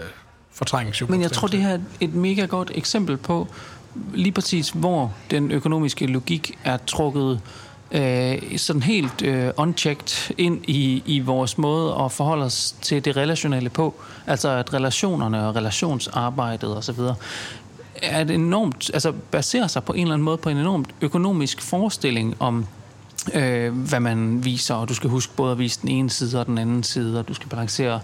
[0.53, 1.07] fortrænges jo.
[1.07, 3.49] Men jeg tror, det her er et mega godt eksempel på
[4.15, 7.41] lige præcis, hvor den økonomiske logik er trukket
[7.93, 13.17] øh, sådan helt øh, unchecked ind i, i vores måde at forholde os til det
[13.17, 13.95] relationelle på.
[14.27, 17.01] Altså at relationerne og relationsarbejdet osv
[18.03, 21.63] er et enormt, altså baserer sig på en eller anden måde på en enormt økonomisk
[21.63, 22.67] forestilling om
[23.35, 26.47] øh, hvad man viser, og du skal huske både at vise den ene side og
[26.47, 28.01] den anden side, og du skal balancere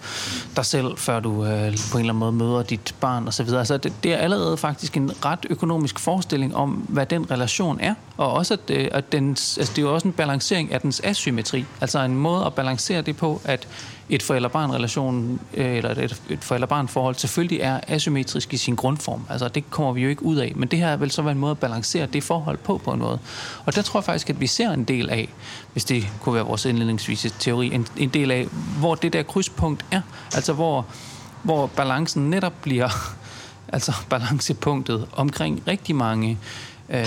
[0.57, 3.49] dig selv, før du øh, på en eller anden måde møder dit barn osv.
[3.49, 7.95] Altså det, det er allerede faktisk en ret økonomisk forestilling om, hvad den relation er,
[8.17, 11.01] og også at, øh, at den, altså det er jo også en balancering af dens
[11.05, 13.69] asymmetri, altså en måde at balancere det på, at
[14.09, 19.27] et forældre-barn-relation, øh, eller et, et forældre-barn-forhold, selvfølgelig er asymmetrisk i sin grundform.
[19.31, 20.53] Altså, det kommer vi jo ikke ud af.
[20.57, 22.99] Men det her vil så være en måde at balancere det forhold på på en
[22.99, 23.19] måde.
[23.65, 25.29] Og der tror jeg faktisk, at vi ser en del af,
[25.73, 28.47] hvis det kunne være vores indledningsvise teori, en, en del af,
[28.79, 30.01] hvor det der krydspunkt er.
[30.35, 30.87] Altså, hvor,
[31.43, 32.89] hvor balancen netop bliver
[33.75, 36.39] altså balancepunktet omkring rigtig mange
[36.89, 36.99] øh,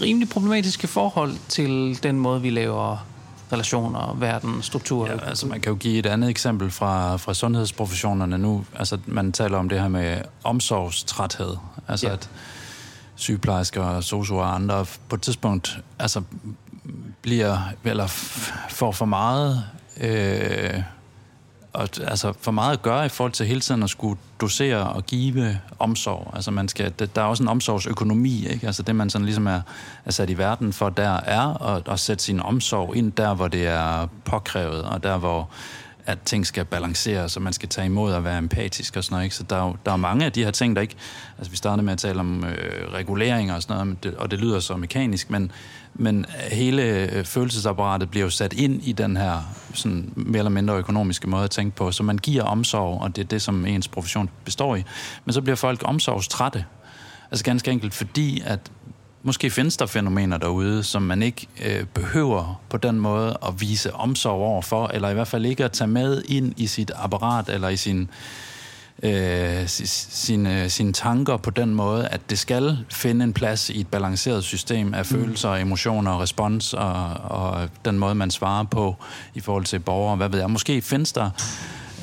[0.00, 3.06] rimelig problematiske forhold til den måde, vi laver
[3.52, 5.06] relationer, verden, struktur.
[5.06, 8.64] Ja, altså man kan jo give et andet eksempel fra, fra sundhedsprofessionerne nu.
[8.78, 11.56] Altså man taler om det her med omsorgstræthed.
[11.88, 12.12] Altså ja.
[12.12, 12.30] at
[13.14, 16.22] sygeplejersker, sosuer og andre på et tidspunkt altså
[17.22, 18.06] bliver, eller
[18.68, 19.64] får for meget
[20.00, 20.82] øh,
[21.72, 25.06] og, altså, for meget at gøre i forhold til hele tiden at skulle dosere og
[25.06, 26.30] give omsorg.
[26.34, 28.66] Altså man skal, der er også en omsorgsøkonomi, ikke?
[28.66, 29.60] Altså det man sådan ligesom er,
[30.04, 33.48] er sat i verden for, der er at, at sætte sin omsorg ind der, hvor
[33.48, 35.48] det er påkrævet, og der hvor
[36.06, 39.24] at ting skal balanceres, og man skal tage imod og være empatisk og sådan noget.
[39.24, 39.36] Ikke?
[39.36, 40.96] Så der er, jo, der er mange af de her ting, der ikke...
[41.38, 44.60] Altså vi startede med at tale om øh, reguleringer og sådan noget, og det lyder
[44.60, 45.52] så mekanisk, men,
[45.94, 50.74] men hele øh, følelsesapparatet bliver jo sat ind i den her sådan mere eller mindre
[50.74, 51.92] økonomiske måde at tænke på.
[51.92, 54.82] Så man giver omsorg, og det er det, som ens profession består i.
[55.24, 56.64] Men så bliver folk omsorgstrætte.
[57.30, 58.60] Altså ganske enkelt fordi, at
[59.22, 63.94] måske findes der fænomener derude, som man ikke øh, behøver på den måde at vise
[63.94, 67.68] omsorg overfor, eller i hvert fald ikke at tage med ind i sit apparat eller
[67.68, 68.08] i sin øh,
[69.66, 74.44] sine, sine tanker på den måde, at det skal finde en plads i et balanceret
[74.44, 78.96] system af følelser, emotioner og respons, og, og den måde, man svarer på
[79.34, 80.16] i forhold til borgere.
[80.16, 80.50] Hvad ved jeg?
[80.50, 81.30] Måske findes der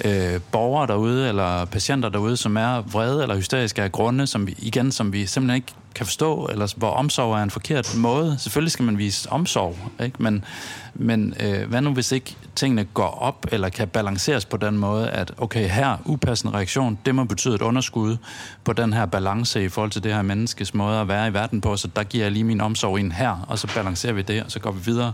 [0.05, 4.55] øh, borgere derude, eller patienter derude, som er vrede eller hysteriske af grunde, som vi,
[4.57, 8.35] igen, som vi simpelthen ikke kan forstå, eller hvor omsorg er en forkert måde.
[8.39, 10.23] Selvfølgelig skal man vise omsorg, ikke?
[10.23, 10.45] men,
[10.93, 15.09] men øh, hvad nu hvis ikke tingene går op, eller kan balanceres på den måde,
[15.09, 18.17] at okay, her upassende reaktion, det må betyde et underskud
[18.63, 21.61] på den her balance i forhold til det her menneskes måde at være i verden
[21.61, 24.43] på, så der giver jeg lige min omsorg ind her, og så balancerer vi det,
[24.43, 25.13] og så går vi videre.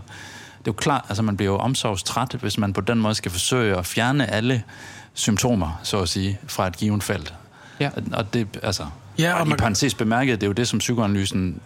[0.66, 3.30] Det er jo klart, altså man bliver jo omsorgstræt, hvis man på den måde skal
[3.30, 4.62] forsøge at fjerne alle
[5.14, 7.34] symptomer, så at sige, fra et givet felt.
[7.80, 7.90] Ja.
[8.12, 8.86] Og det, altså,
[9.18, 9.56] Ja, og, og man...
[9.56, 11.60] i parentes bemærket, det er jo det, som psykoanalysen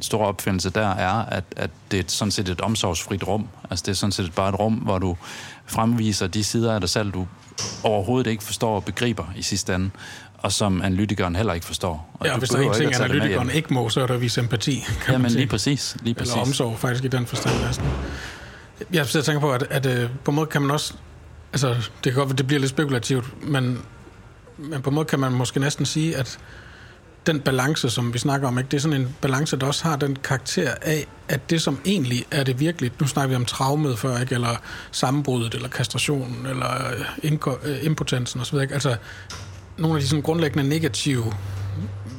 [0.00, 3.48] store opfindelse der er, at, at det er sådan set et omsorgsfrit rum.
[3.70, 5.16] Altså det er sådan set bare et rum, hvor du
[5.66, 7.26] fremviser de sider af dig selv, du
[7.82, 9.90] overhovedet ikke forstår og begriber i sidste ende,
[10.38, 12.10] og som analytikeren heller ikke forstår.
[12.14, 14.28] Og ja, og hvis der er en ting, analytikeren ikke må, så er der vi
[14.28, 14.84] sympati.
[15.00, 16.32] Kan ja, men lige præcis, lige præcis.
[16.32, 17.64] Eller omsorg faktisk i den forstand.
[17.66, 17.80] Altså.
[18.92, 20.94] Jeg tænker på, at, at, at på en måde kan man også,
[21.52, 23.78] altså det kan godt være, det bliver lidt spekulativt, men,
[24.58, 26.38] men på en måde kan man måske næsten sige, at
[27.26, 28.68] den balance, som vi snakker om, ikke?
[28.70, 32.24] det er sådan en balance, der også har den karakter af, at det, som egentlig
[32.30, 34.34] er det virkelig, nu snakker vi om traumet før, ikke?
[34.34, 34.56] eller
[34.90, 38.74] sammenbruddet, eller kastrationen, eller øh, inko- øh, impotensen osv., ikke?
[38.74, 38.96] altså
[39.78, 41.32] nogle af de sådan grundlæggende negative,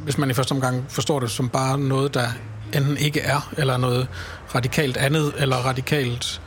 [0.04, 2.28] hvis man i første omgang forstår det som bare noget, der
[2.74, 4.08] enten ikke er, eller noget
[4.56, 6.42] radikalt andet, eller radikalt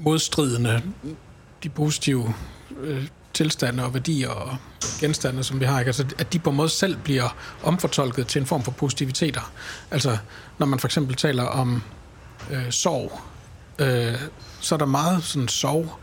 [0.00, 0.82] modstridende,
[1.62, 2.34] de positive
[2.80, 4.56] øh, tilstande og værdier og
[5.00, 5.88] genstande, som vi har, ikke?
[5.88, 9.52] Altså, at de på en måde selv bliver omfortolket til en form for positiviteter.
[9.90, 10.16] Altså,
[10.58, 11.82] når man for eksempel taler om
[12.50, 13.20] øh, sorg,
[13.78, 14.14] øh,
[14.60, 15.98] så er der meget sådan sorg,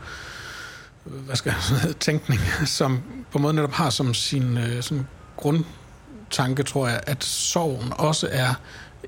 [1.06, 4.82] øh, hvad skal jeg sige, tænkning, som på en måde netop har som sin øh,
[4.82, 8.54] sådan grundtanke, tror jeg, at sorgen også er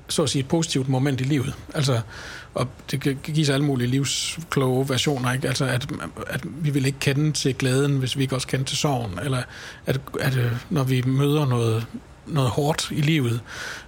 [0.07, 1.55] så at sige et positivt moment i livet.
[1.73, 2.01] Altså,
[2.55, 5.47] og det kan give sig alle mulige livskloge versioner, ikke?
[5.47, 5.87] Altså, at,
[6.27, 9.41] at vi vil ikke kende til glæden, hvis vi ikke også kender til sorgen, eller
[9.85, 11.85] at, at øh, når vi møder noget,
[12.27, 13.41] noget hårdt i livet,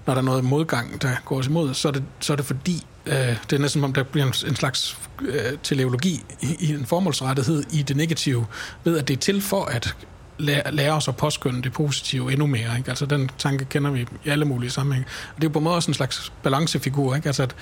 [0.05, 2.45] når der er noget modgang, der går os imod, så er det, så er det
[2.45, 6.55] fordi, øh, det er næsten som om, der bliver en, en slags øh, teleologi i,
[6.59, 8.45] i en formålsrettighed i det negative,
[8.83, 9.95] ved at det er til for at
[10.39, 12.77] lære, lære os at påskynde det positive endnu mere.
[12.77, 12.89] Ikke?
[12.89, 15.07] Altså den tanke kender vi i alle mulige sammenhænge.
[15.29, 17.15] Og det er jo på en måde også en slags balancefigur.
[17.15, 17.27] Ikke?
[17.27, 17.55] Altså at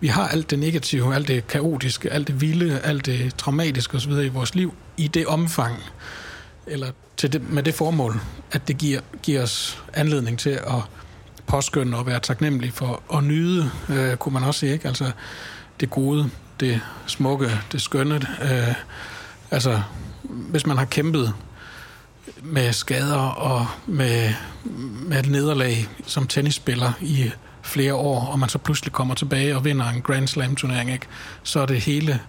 [0.00, 4.12] vi har alt det negative, alt det kaotiske, alt det vilde, alt det traumatiske osv.
[4.12, 5.76] i vores liv i det omfang,
[6.66, 8.20] eller til det, med det formål,
[8.52, 10.82] at det giver, giver os anledning til at
[11.46, 14.72] påskynde og være taknemmelig for at nyde, øh, kunne man også sige.
[14.72, 14.88] Ikke?
[14.88, 15.10] Altså
[15.80, 18.26] det gode, det smukke, det skønne.
[18.42, 18.74] Øh,
[19.50, 19.80] altså
[20.22, 21.34] hvis man har kæmpet
[22.42, 24.34] med skader og med,
[25.08, 27.30] med et nederlag som tennisspiller i
[27.62, 31.06] flere år, og man så pludselig kommer tilbage og vinder en Grand Slam turnering, ikke?
[31.42, 32.20] så er det hele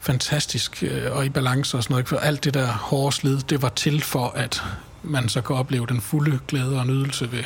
[0.00, 2.00] fantastisk øh, og i balance og sådan noget.
[2.00, 2.08] Ikke?
[2.08, 4.62] For alt det der hårde slid, det var til for, at
[5.02, 7.44] man så kan opleve den fulde glæde og nydelse ved,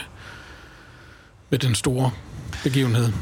[1.51, 2.11] ved den store
[2.63, 3.13] begivenhed.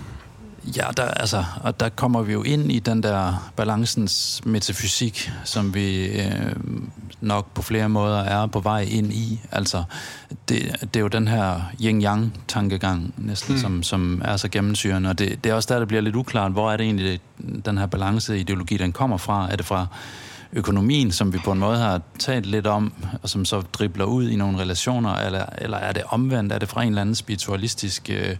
[0.77, 5.75] Ja, der, altså, og der kommer vi jo ind i den der balancens metafysik, som
[5.75, 6.57] vi øh,
[7.21, 9.41] nok på flere måder er på vej ind i.
[9.53, 9.83] Altså,
[10.49, 13.61] det, det er jo den her yin-yang-tankegang næsten, mm.
[13.61, 16.53] som, som er så gennemsyrende, og det, det er også der, det bliver lidt uklart,
[16.53, 17.21] hvor er det egentlig,
[17.65, 19.49] den her balance-ideologi, den kommer fra?
[19.51, 19.87] Er det fra
[20.53, 24.29] økonomien, som vi på en måde har talt lidt om, og som så dribler ud
[24.29, 26.53] i nogle relationer, eller, eller er det omvendt?
[26.53, 28.37] Er det fra en eller anden spiritualistisk øh,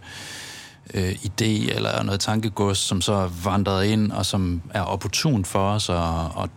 [0.93, 5.69] øh, idé eller noget tankegods, som så er vandret ind, og som er opportun for
[5.69, 6.49] os, og, og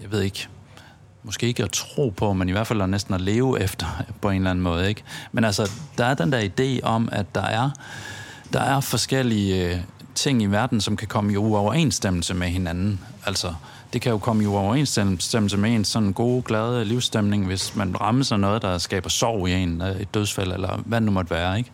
[0.00, 0.48] jeg ved ikke,
[1.22, 3.86] måske ikke at tro på, men i hvert fald at næsten at leve efter
[4.22, 4.88] på en eller anden måde.
[4.88, 5.02] Ikke?
[5.32, 7.70] Men altså, der er den der idé om, at der er,
[8.52, 9.80] der er forskellige øh,
[10.14, 13.00] ting i verden, som kan komme i uoverensstemmelse med hinanden.
[13.26, 13.54] Altså,
[13.92, 18.24] det kan jo komme i uoverensstemmelse med en sådan god, glad livsstemning, hvis man rammer
[18.24, 21.30] sig noget, der skaber sorg i en, øh, et dødsfald, eller hvad det nu måtte
[21.30, 21.58] være.
[21.58, 21.70] Ikke?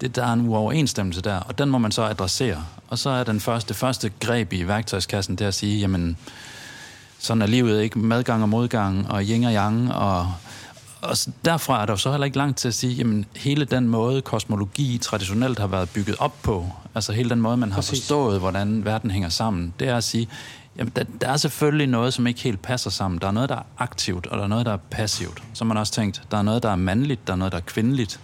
[0.00, 2.64] Det, der er en uoverensstemmelse der, og den må man så adressere.
[2.88, 6.16] Og så er den første, første greb i værktøjskassen, det at sige, jamen,
[7.18, 10.32] sådan er livet ikke medgang og modgang, og yin og yang, og,
[11.02, 13.88] og derfra er der jo så heller ikke langt til at sige, jamen hele den
[13.88, 18.00] måde, kosmologi traditionelt har været bygget op på, altså hele den måde, man har Præcis.
[18.00, 20.28] forstået, hvordan verden hænger sammen, det er at sige,
[20.78, 23.20] jamen der, der er selvfølgelig noget, som ikke helt passer sammen.
[23.20, 25.42] Der er noget, der er aktivt, og der er noget, der er passivt.
[25.52, 27.58] Så har man også tænkt, der er noget, der er mandligt, der er noget, der
[27.58, 28.20] er kvindeligt.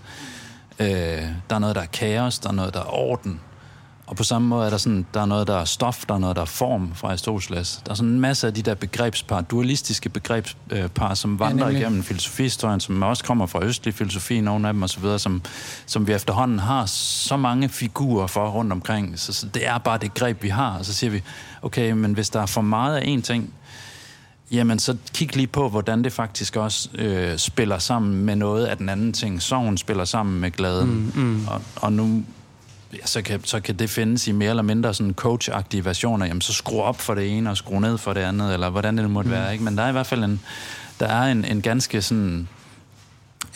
[0.80, 3.40] Øh, der er noget, der er kaos, der er noget, der er orden.
[4.06, 6.18] Og på samme måde er der sådan, der er noget, der er stof, der er
[6.18, 7.82] noget, der er form fra Aristoteles.
[7.86, 12.02] Der er sådan en masse af de der begrebspar, dualistiske begrebspar, som vandrer ja, igennem
[12.02, 15.42] filosofihistorien, som også kommer fra østlig filosofi, nogle af dem osv., som,
[15.86, 19.18] som vi efterhånden har så mange figurer for rundt omkring.
[19.18, 20.78] Så, så det er bare det greb, vi har.
[20.78, 21.22] Og så siger vi,
[21.62, 23.54] okay, men hvis der er for meget af en ting,
[24.50, 28.76] jamen så kig lige på, hvordan det faktisk også øh, spiller sammen med noget af
[28.76, 29.42] den anden ting.
[29.42, 31.12] Sorgen spiller sammen med glæden.
[31.14, 31.48] Mm, mm.
[31.48, 32.24] Og, og nu
[32.92, 36.26] ja, så, kan, så kan det findes i mere eller mindre sådan coach-agtige versioner.
[36.26, 38.98] Jamen, så skru op for det ene og skru ned for det andet, eller hvordan
[38.98, 39.34] det måtte mm.
[39.34, 39.52] være.
[39.52, 39.64] Ikke?
[39.64, 40.40] Men der er i hvert fald en,
[41.00, 42.48] der er en, en ganske sådan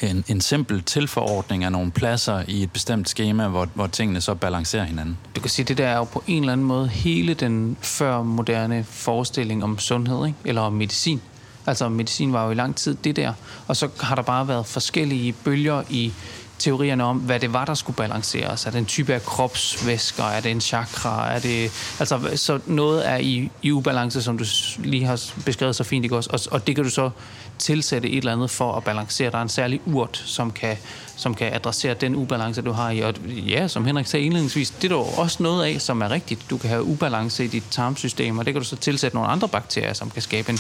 [0.03, 4.35] en, en simpel tilforordning af nogle pladser i et bestemt schema, hvor, hvor tingene så
[4.35, 5.19] balancerer hinanden.
[5.37, 8.23] Du kan sige, det der er jo på en eller anden måde hele den før
[8.23, 10.39] moderne forestilling om sundhed, ikke?
[10.45, 11.21] eller om medicin.
[11.67, 13.33] Altså medicin var jo i lang tid det der,
[13.67, 16.13] og så har der bare været forskellige bølger i
[16.59, 18.67] teorierne om, hvad det var, der skulle balanceres.
[18.67, 20.25] Er det en type af kropsvæsker?
[20.25, 21.33] Er det en chakra?
[21.33, 24.45] Er det, altså, så noget er i, i ubalance, som du
[24.79, 26.31] lige har beskrevet så fint, ikke også?
[26.33, 27.11] Og, og det kan du så
[27.59, 29.31] tilsætte et eller andet for at balancere.
[29.31, 30.77] Der er en særlig urt, som kan
[31.17, 33.01] som kan adressere den ubalance, du har i.
[33.01, 36.51] Og ja, som Henrik sagde indledningsvis, det er der også noget af, som er rigtigt.
[36.51, 39.49] Du kan have ubalance i dit tarmsystem, og det kan du så tilsætte nogle andre
[39.49, 40.59] bakterier, som kan skabe en,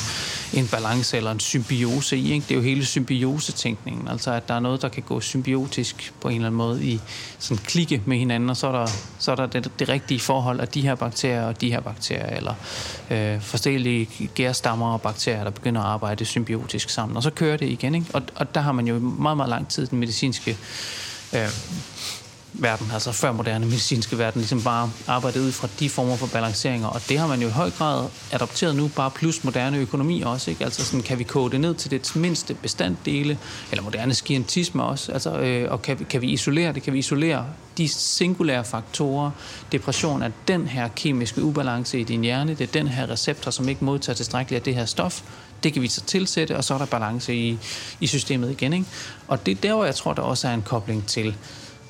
[0.53, 2.33] en balance eller en symbiose i.
[2.33, 2.45] Ikke?
[2.45, 6.29] Det er jo hele symbiosetænkningen, altså at der er noget, der kan gå symbiotisk på
[6.29, 7.01] en eller anden måde i
[7.39, 8.87] sådan klikke med hinanden, og så er der,
[9.19, 12.37] så er der det, det rigtige forhold af de her bakterier og de her bakterier,
[12.37, 12.55] eller
[13.11, 17.69] øh, forskellige gærstammer og bakterier, der begynder at arbejde symbiotisk sammen, og så kører det
[17.69, 17.95] igen.
[17.95, 18.07] Ikke?
[18.13, 20.44] Og, og der har man jo meget, meget lang tid den medicinske
[21.33, 21.49] øh,
[22.55, 26.89] verden, altså før moderne medicinske verden, ligesom bare arbejdet ud fra de former for balanceringer,
[26.89, 30.51] og det har man jo i høj grad adopteret nu, bare plus moderne økonomi også,
[30.51, 30.65] ikke?
[30.65, 33.39] Altså sådan, kan vi kode det ned til det mindste bestanddele,
[33.71, 37.47] eller moderne skientisme også, altså, øh, og kan, kan vi isolere det, kan vi isolere
[37.79, 39.31] de singulære faktorer,
[39.73, 43.69] depression er den her kemiske ubalance i din hjerne, det er den her receptor, som
[43.69, 45.23] ikke modtager tilstrækkeligt af det her stof,
[45.65, 47.59] det kan vi så tilsætte, og så er der balance i,
[48.01, 48.73] i systemet igen.
[48.73, 48.87] Ikke?
[49.29, 51.35] Og det er der, hvor jeg tror, der også er en kobling til,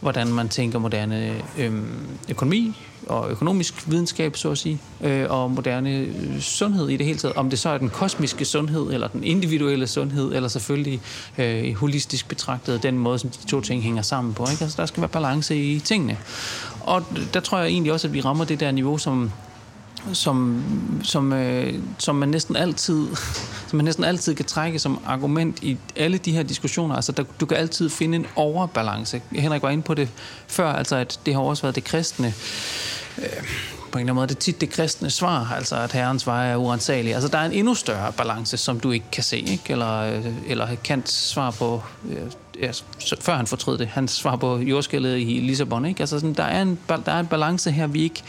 [0.00, 5.90] hvordan man tænker moderne øhm, økonomi og økonomisk videnskab, så at sige, øh, og moderne
[5.90, 7.36] øh, sundhed i det hele taget.
[7.36, 11.00] Om det så er den kosmiske sundhed, eller den individuelle sundhed, eller selvfølgelig
[11.38, 14.46] øh, holistisk betragtet den måde, som de to ting hænger sammen på.
[14.50, 14.64] Ikke?
[14.64, 16.18] Altså, der skal være balance i tingene.
[16.80, 19.30] Og der tror jeg egentlig også, at vi rammer det der niveau, som
[20.12, 20.62] som,
[21.02, 23.06] som, øh, som man næsten altid
[23.68, 26.94] som man næsten altid kan trække som argument i alle de her diskussioner.
[26.94, 29.22] Altså, der, du kan altid finde en overbalance.
[29.32, 30.08] Henrik var inde på det
[30.46, 32.34] før, altså at det har også været det kristne
[33.18, 33.24] øh,
[33.94, 36.50] på en eller anden måde, det er tit det kristne svar, altså at herrens vej
[36.50, 37.14] er uansagelig.
[37.14, 39.62] Altså der er en endnu større balance, som du ikke kan se, ikke?
[39.68, 42.16] Eller, øh, eller Kants svar på, øh,
[42.60, 42.70] ja,
[43.20, 46.00] før han fortrød det, hans svar på jordskældet i Lissabon, ikke?
[46.00, 48.22] Altså sådan, der, er en, der er en balance her, vi ikke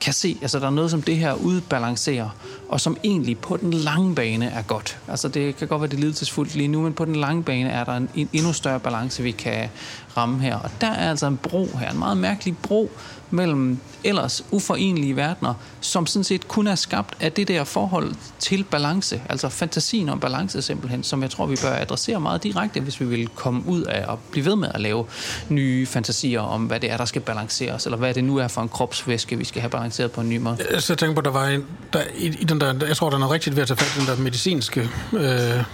[0.00, 2.28] kan se, altså der er noget, som det her udbalancerer,
[2.68, 4.98] og som egentlig på den lange bane er godt.
[5.08, 7.84] Altså det kan godt være, det lidelsesfuldt lige nu, men på den lange bane er
[7.84, 9.68] der en, en endnu større balance, vi kan
[10.16, 10.56] ramme her.
[10.56, 12.90] Og der er altså en bro her, en meget mærkelig bro
[13.30, 18.64] mellem ellers uforenelige verdener, som sådan set kun er skabt af det der forhold til
[18.64, 23.00] balance, altså fantasien om balance simpelthen, som jeg tror, vi bør adressere meget direkte, hvis
[23.00, 25.06] vi vil komme ud af at blive ved med at lave
[25.48, 28.62] nye fantasier om, hvad det er, der skal balanceres, eller hvad det nu er for
[28.62, 30.56] en kropsvæske, vi skal have balanceret på en ny måde.
[30.78, 33.16] Så jeg tænker på, der var en, der, i, i den der, jeg tror, der
[33.16, 35.64] er noget rigtigt ved at tage fat i den der medicinske øh,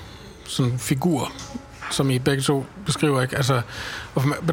[0.48, 1.32] sådan figur,
[1.90, 3.36] som I begge to beskriver, ikke?
[3.36, 3.60] Altså,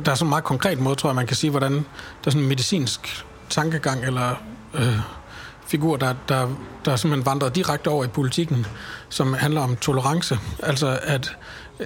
[0.06, 1.80] der er sådan en meget konkret måde, tror jeg, man kan sige, hvordan der
[2.26, 4.36] er sådan en medicinsk tankegang eller
[4.74, 5.00] øh,
[5.68, 6.48] figur, der, der,
[6.86, 8.66] der simpelthen vandret direkte over i politikken,
[9.10, 10.40] som handler om tolerance.
[10.64, 11.36] Altså, at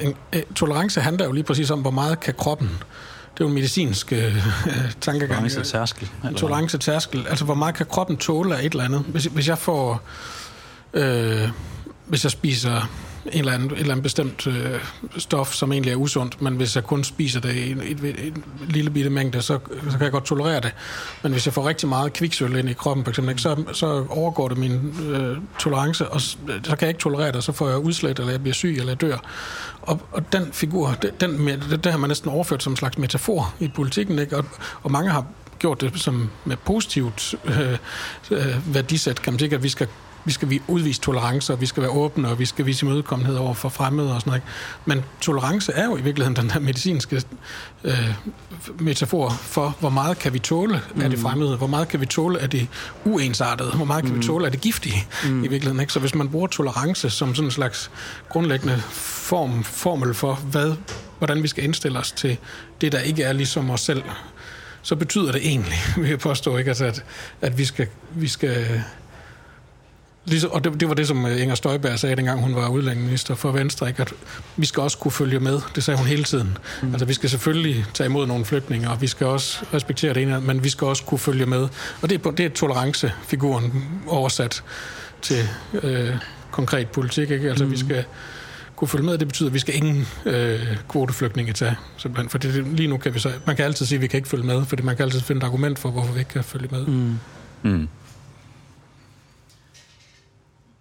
[0.02, 2.84] en, en, tolerance handler jo lige præcis om, hvor meget kan kroppen
[3.38, 4.20] det er jo en medicinsk øh,
[5.02, 5.30] tankegang.
[5.30, 6.10] Tolerance-tærskel.
[6.36, 7.28] Tolerance-tærskel.
[7.30, 9.00] Altså, hvor meget kan kroppen tåle af et eller andet?
[9.00, 10.02] Hvis, hvis jeg får...
[10.94, 11.50] Øh,
[12.06, 12.90] hvis jeg spiser
[13.32, 14.80] en eller anden, et eller andet bestemt øh,
[15.18, 18.44] stof, som egentlig er usundt, men hvis jeg kun spiser det i en, en, en
[18.68, 19.60] lille bitte mængde, så,
[19.90, 20.74] så kan jeg godt tolerere det.
[21.24, 24.48] Men hvis jeg får rigtig meget kviksøl ind i kroppen, for eksempel, så, så overgår
[24.48, 27.70] det min øh, tolerance, og så, så kan jeg ikke tolerere det, og så får
[27.70, 29.18] jeg udslæt, eller jeg bliver syg, eller jeg dør.
[29.82, 33.54] Og, og den figur, den, det, det har man næsten overført som en slags metafor
[33.60, 34.38] i politikken, ikke?
[34.38, 34.46] Og,
[34.84, 35.26] og mange har
[35.60, 37.78] gjort det som med positivt øh,
[38.32, 39.88] øh, værdisæt, kan man sige, at vi skal
[40.28, 43.36] vi skal vi udvise tolerance, og vi skal være åbne, og vi skal vise imødekommenhed
[43.36, 44.44] over for fremmede og sådan noget.
[44.86, 47.24] Men tolerance er jo i virkeligheden den her medicinske
[47.84, 48.13] øh,
[48.80, 51.02] metafor for, hvor meget kan vi tåle mm.
[51.02, 52.68] af det fremmede, hvor meget kan vi tåle af det
[53.06, 54.22] uensartede, hvor meget kan mm.
[54.22, 55.44] vi tåle af det giftige mm.
[55.44, 55.80] i virkeligheden.
[55.80, 55.94] Ikke?
[55.94, 57.92] Så hvis man bruger tolerance som sådan en slags
[58.30, 60.74] grundlæggende form, formel for, hvad,
[61.18, 62.38] hvordan vi skal indstille os til
[62.82, 64.04] det, der ikke er ligesom os selv,
[64.82, 66.70] så betyder det egentlig, vil jeg påstå, ikke?
[66.70, 67.04] Altså, at,
[67.42, 68.84] at vi skal, vi skal
[70.28, 73.36] Ligesom, og det, det var det, som øh, Inger Støjberg sagde, dengang hun var udlændingeminister
[73.36, 74.02] for Venstre, ikke?
[74.02, 74.13] at
[74.58, 75.60] vi skal også kunne følge med.
[75.76, 76.58] Det sagde hun hele tiden.
[76.82, 76.92] Mm.
[76.92, 80.42] Altså, vi skal selvfølgelig tage imod nogle flygtninge, og vi skal også respektere det ene,
[80.42, 81.68] men vi skal også kunne følge med.
[82.02, 84.63] Og det er, det er tolerancefiguren oversat
[85.22, 85.50] til
[85.84, 86.16] øh,
[86.52, 87.32] konkret politik.
[87.32, 87.50] Ikke?
[87.50, 87.72] Altså, mm.
[87.72, 88.04] vi skal
[88.76, 89.18] kunne følge med.
[89.18, 91.76] Det betyder, at vi skal ingen øh, kvoteflygtninge tage.
[91.98, 92.30] Simpelthen.
[92.30, 93.32] For det, lige nu kan vi så...
[93.46, 95.40] Man kan altid sige, at vi kan ikke følge med, fordi man kan altid finde
[95.40, 96.86] et argument for, hvorfor vi ikke kan følge med.
[96.86, 97.20] Mm.
[97.63, 97.88] Mm.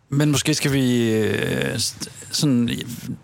[0.09, 1.79] Men måske skal vi øh,
[2.31, 2.71] sådan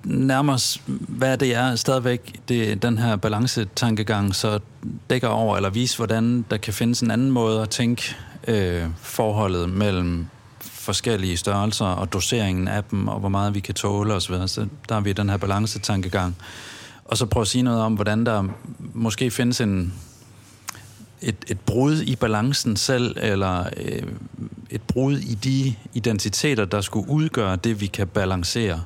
[0.05, 4.59] nærme os, hvad det er stadigvæk, det, den her balancetankegang, så
[5.11, 8.16] dækker over, eller vise, hvordan der kan findes en anden måde at tænke
[8.49, 10.27] øh, forholdet mellem
[10.61, 14.35] forskellige størrelser og doseringen af dem, og hvor meget vi kan tåle osv.
[14.47, 16.37] Så der har vi den her balancetankegang.
[17.05, 18.45] Og så prøve at sige noget om, hvordan der
[18.79, 19.95] måske findes en,
[21.23, 24.03] et, et brud i balancen selv, eller øh,
[24.71, 28.81] et brud i de identiteter, der skulle udgøre det, vi kan balancere.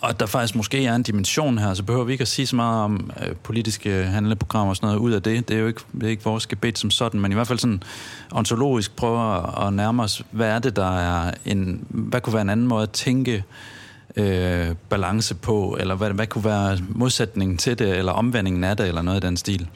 [0.00, 2.56] Og der faktisk måske er en dimension her, så behøver vi ikke at sige så
[2.56, 5.48] meget om øh, politiske handleprogrammer og sådan noget ud af det.
[5.48, 7.58] Det er jo ikke, det er ikke vores gebet som sådan, men i hvert fald
[7.58, 7.82] sådan
[8.32, 12.50] ontologisk prøver at nærme os, hvad er det, der er en, hvad kunne være en
[12.50, 13.44] anden måde at tænke
[14.16, 18.88] øh, balance på, eller hvad, hvad kunne være modsætningen til det, eller omvendingen af det,
[18.88, 19.68] eller noget i den stil.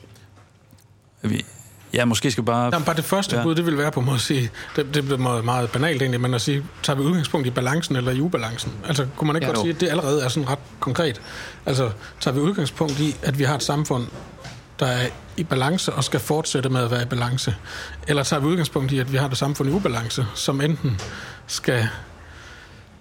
[1.22, 1.44] Vi,
[1.94, 2.64] Ja, måske skal bare...
[2.72, 3.42] Jamen, bare det første ja.
[3.42, 6.34] bud, det vil være på at sige, det, det bliver meget, meget banalt egentlig, men
[6.34, 8.72] at sige, tager vi udgangspunkt i balancen eller i ubalancen?
[8.86, 9.62] Altså, kunne man ikke ja, godt jo.
[9.62, 11.20] sige, at det allerede er sådan ret konkret?
[11.66, 14.06] Altså, tager vi udgangspunkt i, at vi har et samfund,
[14.80, 17.54] der er i balance og skal fortsætte med at være i balance?
[18.08, 21.00] Eller tager vi udgangspunkt i, at vi har et samfund i ubalance, som enten
[21.46, 21.88] skal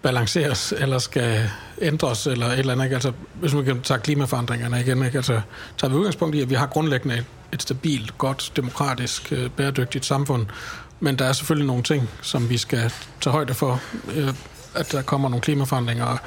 [0.08, 1.50] balanceres, eller skal
[1.82, 2.86] ændres, eller et eller andet.
[2.86, 2.96] Ikke?
[2.96, 5.18] Altså, hvis man kan tage klimaforandringerne igen, ikke?
[5.18, 5.42] Altså,
[5.78, 10.06] tager vi udgangspunkt i, at vi har grundlæggende et, et stabilt, godt, demokratisk, øh, bæredygtigt
[10.06, 10.46] samfund,
[11.00, 13.82] men der er selvfølgelig nogle ting, som vi skal tage højde for,
[14.16, 14.34] øh,
[14.76, 16.20] at der kommer nogle klimaforandringer, og,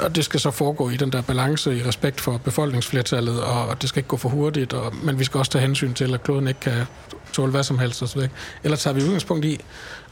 [0.00, 3.88] og det skal så foregå i den der balance i respekt for befolkningsflertallet, og det
[3.88, 6.48] skal ikke gå for hurtigt, og, men vi skal også tage hensyn til, at kloden
[6.48, 6.86] ikke kan
[7.32, 8.20] tåle hvad som helst osv.
[8.64, 9.60] Eller tager vi udgangspunkt i,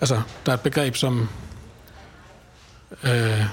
[0.01, 1.29] altså der er et begreb som
[3.05, 3.45] øh,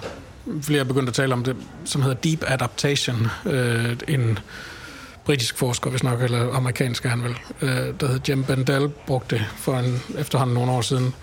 [0.62, 3.28] flere er begyndt at tale om det, som hedder deep adaptation.
[3.46, 4.40] Øh, en
[5.26, 7.70] britisk forsker, hvis nok, eller amerikansk er han vel, øh,
[8.00, 11.14] der hedder Jim Bendel, brugte det for en, efterhånden nogle år siden,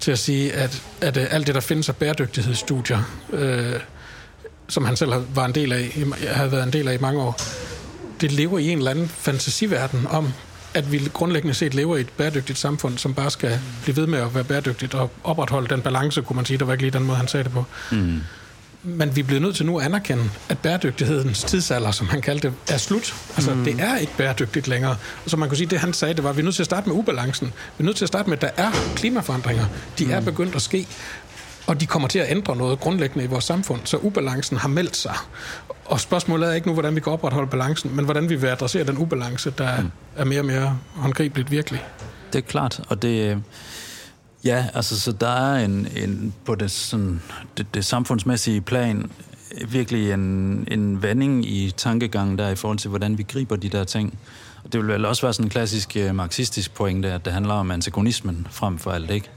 [0.00, 2.98] til at sige, at, at øh, alt det, der findes af bæredygtighedsstudier,
[3.32, 3.80] øh,
[4.68, 7.40] som han selv var en del af, havde været en del af i mange år,
[8.20, 10.32] det lever i en eller anden fantasiverden om,
[10.74, 14.18] at vi grundlæggende set lever i et bæredygtigt samfund, som bare skal blive ved med
[14.18, 16.58] at være bæredygtigt og opretholde den balance, kunne man sige.
[16.58, 17.64] Der var ikke lige den måde, han sagde det på.
[17.92, 18.20] Mm.
[18.86, 22.48] Men vi er blevet nødt til nu at anerkende, at bæredygtighedens tidsalder, som han kaldte
[22.48, 23.14] det, er slut.
[23.36, 23.64] Altså, mm.
[23.64, 24.96] det er ikke bæredygtigt længere.
[25.24, 26.62] Og så man kunne sige, det han sagde, det var, at vi er nødt til
[26.62, 27.46] at starte med ubalancen.
[27.46, 29.64] Vi er nødt til at starte med, at der er klimaforandringer.
[29.98, 30.10] De mm.
[30.10, 30.86] er begyndt at ske.
[31.66, 34.96] Og de kommer til at ændre noget grundlæggende i vores samfund, så ubalancen har meldt
[34.96, 35.14] sig.
[35.84, 38.84] Og spørgsmålet er ikke nu, hvordan vi kan opretholde balancen, men hvordan vi vil adressere
[38.84, 39.90] den ubalance, der mm.
[40.16, 41.84] er mere og mere håndgribeligt virkelig.
[42.32, 43.42] Det er klart, og det...
[44.44, 47.22] Ja, altså, så der er en, en på det, sådan,
[47.56, 49.10] det, det samfundsmæssige plan
[49.68, 50.20] virkelig en,
[50.70, 54.18] en vending i tankegangen der i forhold til, hvordan vi griber de der ting.
[54.64, 57.54] Og det vil vel også være sådan en klassisk uh, marxistisk pointe, at det handler
[57.54, 59.30] om antagonismen frem for alt, ikke?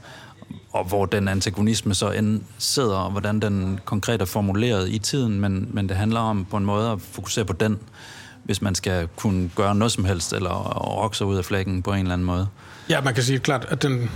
[0.72, 5.40] Og hvor den antagonisme så end sidder, og hvordan den konkret er formuleret i tiden,
[5.40, 7.78] men, men det handler om på en måde at fokusere på den,
[8.44, 11.98] hvis man skal kunne gøre noget som helst, eller rokke ud af flækken på en
[11.98, 12.48] eller anden måde.
[12.90, 14.10] Ja, man kan sige klart, at den,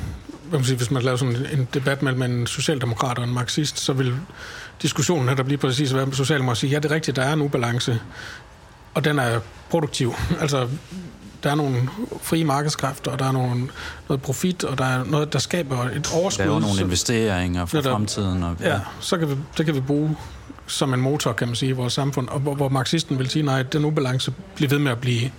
[0.48, 3.78] hvad man sige, hvis man laver sådan en debat mellem en socialdemokrat og en marxist,
[3.78, 4.14] så vil
[4.82, 7.32] diskussionen her, der bliver præcis være med socialdemokrat sige, ja, det er rigtigt, der er
[7.32, 8.00] en ubalance,
[8.94, 10.14] og den er produktiv.
[10.40, 10.68] Altså,
[11.42, 11.88] der er nogle
[12.22, 13.68] frie markedskræfter, og der er nogle,
[14.08, 16.44] noget profit, og der er noget, der skaber et overskud.
[16.44, 18.42] Der er nogle investeringer for netop, fremtiden.
[18.42, 18.68] Og, ja.
[18.68, 20.16] ja, så kan vi, det kan vi bruge
[20.66, 23.42] som en motor, kan man sige, i vores samfund, og hvor, hvor marxisten vil sige,
[23.42, 25.30] nej, den ubalance bliver ved med at blive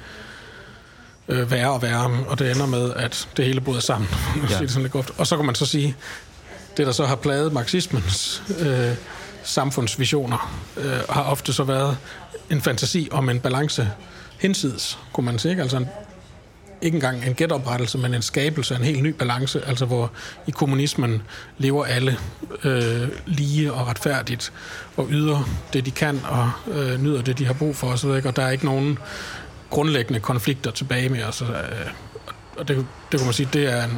[1.27, 4.09] øh, værre og værre, og det ender med, at det hele bryder sammen.
[4.49, 4.59] Ja.
[4.59, 5.11] det sådan lidt godt.
[5.17, 5.95] Og så kan man så sige,
[6.77, 8.95] det der så har plaget marxismens øh,
[9.43, 11.97] samfundsvisioner, øh, har ofte så været
[12.49, 13.89] en fantasi om en balance
[14.43, 15.61] hinsides, kunne man sige.
[15.61, 15.87] Altså en,
[16.81, 20.11] ikke engang en genoprettelse, men en skabelse af en helt ny balance, altså hvor
[20.47, 21.21] i kommunismen
[21.57, 22.17] lever alle
[22.63, 24.53] øh, lige og retfærdigt,
[24.97, 28.35] og yder det, de kan, og øh, nyder det, de har brug for osv., og
[28.35, 28.97] der er ikke nogen
[29.69, 31.41] grundlæggende konflikter tilbage med os.
[31.41, 31.47] Øh,
[32.57, 33.97] og det, det kunne man sige, det er en,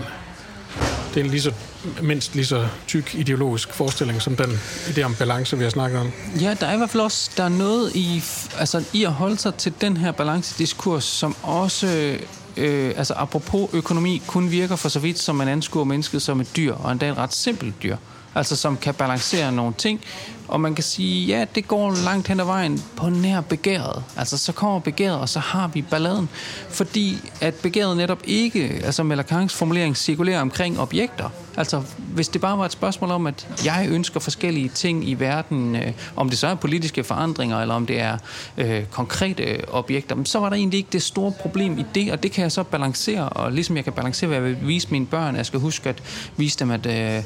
[1.15, 1.53] det er en lige så,
[2.01, 6.11] mindst lige så tyk ideologisk forestilling som den idé om balance, vi har snakket om.
[6.41, 8.23] Ja, der er i hvert fald også der er noget i,
[8.59, 12.17] altså, i at holde sig til den her balancediskurs, som også
[12.57, 16.55] øh, altså apropos økonomi, kun virker for så vidt, som man anskuer mennesket som et
[16.55, 17.97] dyr, og endda et ret simpelt dyr.
[18.35, 20.01] Altså som kan balancere nogle ting,
[20.47, 24.03] og man kan sige, ja, det går langt hen ad vejen på nær begæret.
[24.17, 26.29] Altså, så kommer begæret, og så har vi balladen.
[26.69, 31.29] Fordi at begæret netop ikke, altså med formulering, cirkulerer omkring objekter.
[31.57, 35.75] Altså, hvis det bare var et spørgsmål om, at jeg ønsker forskellige ting i verden,
[35.75, 38.17] øh, om det så er politiske forandringer, eller om det er
[38.57, 42.23] øh, konkrete øh, objekter, så var der egentlig ikke det store problem i det, og
[42.23, 45.05] det kan jeg så balancere, og ligesom jeg kan balancere, hvad jeg vil vise mine
[45.05, 46.03] børn, jeg skal huske at
[46.37, 47.23] vise dem, at øh,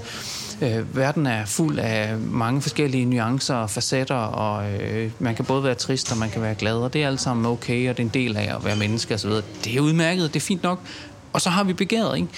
[0.61, 5.63] øh, verden er fuld af mange forskellige nuancer og facetter, og øh, man kan både
[5.63, 8.03] være trist, og man kan være glad, og det er alt sammen okay, og det
[8.03, 9.31] er en del af at være menneske osv.
[9.63, 10.79] Det er udmærket, det er fint nok.
[11.33, 12.29] Og så har vi begæret, ikke?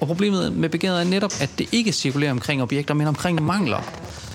[0.00, 3.82] Og problemet med begæret er netop, at det ikke cirkulerer omkring objekter, men omkring mangler.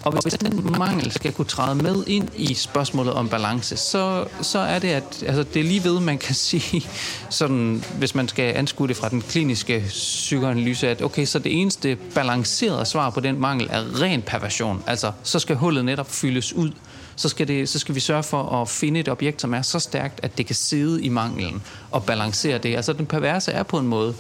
[0.04, 4.60] Og hvis den mangel skal kunne træde med ind i spørgsmålet om balance, så, så
[4.60, 6.88] er det, at altså, det er lige ved, man kan sige,
[7.30, 11.98] sådan, hvis man skal anskue det fra den kliniske psykoanalyse, at okay, så det eneste
[12.16, 14.84] balancerede svar på den mangel er ren perversion.
[14.88, 16.72] Altså, så skal hullet netop fyldes ud
[17.20, 19.80] så skal, det, så skal vi sørge for at finde et objekt, som er så
[19.80, 22.76] stærkt, at det kan sidde i manglen og balancere det.
[22.76, 24.16] Altså den perverse er på en måde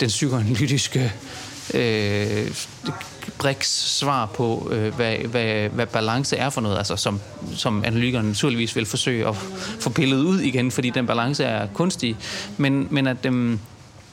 [0.00, 1.12] den psykoanalytiske
[1.74, 2.54] øh,
[3.38, 7.20] Brix svar på, øh, hvad, hvad, hvad balance er for noget, altså som,
[7.54, 9.36] som analytikerne naturligvis vil forsøge at
[9.80, 12.16] få pillet ud igen, fordi den balance er kunstig,
[12.56, 13.26] men, men at...
[13.26, 13.58] Øh,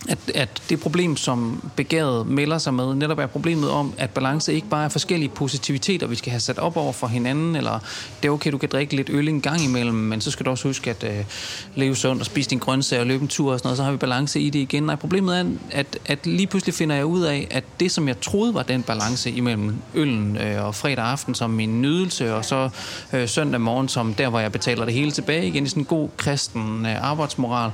[0.10, 4.54] at, at det problem, som begæret melder sig med, netop er problemet om, at balance
[4.54, 7.80] ikke bare er forskellige positiviteter, vi skal have sat op over for hinanden, eller
[8.22, 10.52] det er okay, du kan drikke lidt øl en gang imellem, men så skal du
[10.52, 11.26] også huske at øh,
[11.76, 13.92] leve sundt og spise din grøntsager og løbe en tur og sådan noget, så har
[13.92, 14.84] vi balance i det igen.
[14.84, 18.22] Nej, problemet er, at, at lige pludselig finder jeg ud af, at det, som jeg
[18.22, 22.70] troede var den balance imellem øllen øh, og fredag aften som min nydelse, og så
[23.14, 25.86] øh, søndag morgen som der, hvor jeg betaler det hele tilbage igen i sådan en
[25.86, 27.72] god kristen øh, arbejdsmoral,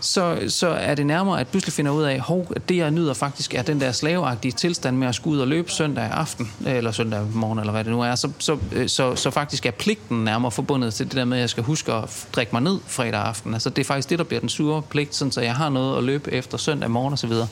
[0.00, 2.22] så, så er det nærmere, at pludselig finder ud af,
[2.56, 5.48] at det jeg nyder faktisk er den der slaveagtige tilstand med at skulle ud og
[5.48, 8.88] løbe søndag aften, øh, eller søndag morgen, eller hvad det nu er, så, så, øh,
[8.88, 11.92] så, så faktisk er pligten nærmere forbundet til det der med, at jeg skal huske
[11.92, 13.54] at drikke mig ned fredag aften.
[13.54, 15.98] Altså det er faktisk det, der bliver den sure pligt, sådan, så jeg har noget
[15.98, 17.30] at løbe efter søndag morgen osv.
[17.30, 17.46] Så,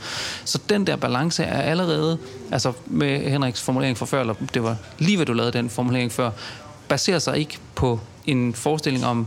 [0.45, 2.19] så den der balance er allerede,
[2.53, 6.12] altså med Henriks formulering fra før, eller det var lige hvad du lavede den formulering
[6.12, 6.31] før,
[6.89, 9.27] baserer sig ikke på en forestilling om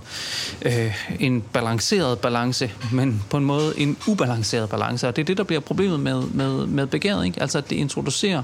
[0.61, 5.07] øh, en balanceret balance, men på en måde en ubalanceret balance.
[5.07, 7.25] Og det er det, der bliver problemet med, med, med begæret.
[7.25, 7.41] Ikke?
[7.41, 8.43] Altså, at det introducerer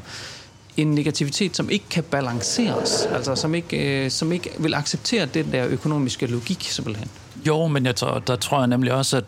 [0.77, 5.51] en negativitet, som ikke kan balanceres, altså som ikke, øh, som ikke vil acceptere den
[5.51, 7.09] der økonomiske logik, simpelthen.
[7.47, 9.23] Jo, men jeg tror, der tror jeg nemlig også, at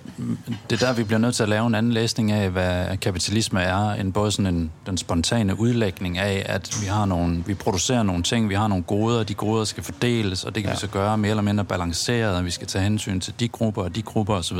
[0.69, 3.61] det er der, vi bliver nødt til at lave en anden læsning af, hvad kapitalisme
[3.61, 8.03] er, end både sådan en, den spontane udlægning af, at vi har nogle, vi producerer
[8.03, 10.75] nogle ting, vi har nogle goder, og de goder skal fordeles, og det kan ja.
[10.75, 13.83] vi så gøre mere eller mindre balanceret, og vi skal tage hensyn til de grupper
[13.83, 14.57] og de grupper osv.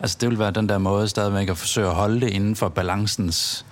[0.00, 2.68] Altså det vil være den der måde stadigvæk at forsøge at holde det inden for
[2.68, 3.64] balancens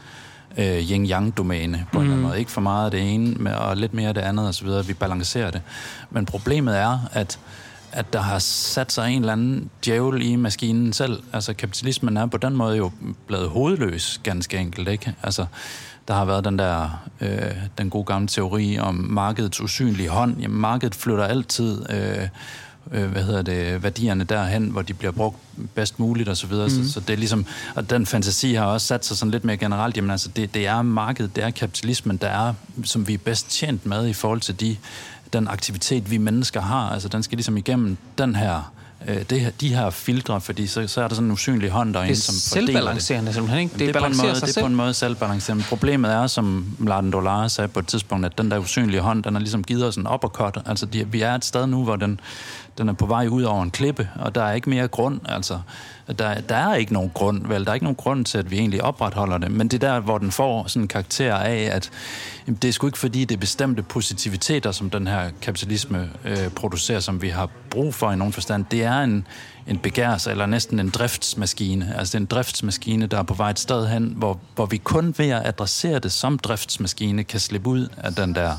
[0.59, 2.05] øh, yin-yang-domæne på mm.
[2.05, 2.39] en eller anden måde.
[2.39, 4.69] Ikke for meget af det ene, og lidt mere af det andet osv.
[4.87, 5.63] Vi balancerer det.
[6.11, 7.39] Men problemet er, at
[7.93, 11.23] at der har sat sig en eller anden djævel i maskinen selv.
[11.33, 12.91] Altså kapitalismen er på den måde jo
[13.27, 14.89] blevet hovedløs, ganske enkelt.
[14.89, 15.15] Ikke?
[15.23, 15.47] Altså,
[16.09, 17.31] der har været den der øh,
[17.79, 20.41] den gode gamle teori om markedets usynlige hånd.
[20.41, 22.29] Jamen, markedet flytter altid øh,
[22.93, 25.37] øh, hvad hedder det, værdierne derhen, hvor de bliver brugt
[25.75, 26.67] bedst muligt og så videre.
[26.67, 26.71] Mm.
[26.71, 26.89] Så, mhm.
[26.89, 29.97] så det er ligesom, og den fantasi har også sat sig sådan lidt mere generelt,
[29.97, 32.55] jamen altså det, det er markedet, det er kapitalismen, der er,
[32.85, 34.77] som vi er bedst tjent med i forhold til de,
[35.33, 36.91] den aktivitet, vi mennesker har.
[36.91, 38.73] Altså den skal ligesom igennem den her
[39.09, 41.95] øh, det her, de her filtre, fordi så, så er der sådan en usynlig hånd
[41.95, 42.75] derinde, som fordeler det.
[42.75, 43.73] Det er selvbalancerende simpelthen, ikke?
[43.73, 45.65] Det, det, er på en måde, det er på en måde selvbalancerende.
[45.69, 49.35] Problemet er, som Mladen Dollar sagde på et tidspunkt, at den der usynlige hånd, den
[49.35, 50.59] har ligesom givet os en uppercut.
[50.67, 52.21] Altså de, vi er et sted nu, hvor den,
[52.79, 55.21] den er på vej ud over en klippe, og der er ikke mere grund.
[55.25, 55.59] Altså,
[56.13, 57.65] der, der er ikke nogen grund, vel?
[57.65, 59.51] Der er ikke nogen grund til, at vi egentlig opretholder det.
[59.51, 61.91] Men det er der, hvor den får sådan en karakter af, at
[62.47, 66.49] jamen, det er sgu ikke fordi, det er bestemte positiviteter, som den her kapitalisme øh,
[66.49, 68.65] producerer, som vi har brug for i nogen forstand.
[68.71, 69.27] Det er en,
[69.67, 71.95] en begærs, eller næsten en driftsmaskine.
[71.99, 74.77] Altså det er en driftsmaskine, der er på vej et sted hen, hvor, hvor vi
[74.77, 78.57] kun ved at adressere det som driftsmaskine, kan slippe ud af den der,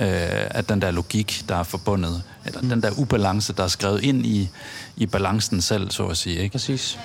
[0.00, 0.06] øh,
[0.50, 2.68] af den der logik, der er forbundet, eller mm.
[2.68, 4.50] den der ubalance, der er skrevet ind i,
[4.96, 6.36] i balancen selv, så at sige.
[6.36, 6.52] Ikke?
[6.52, 6.98] Præcis.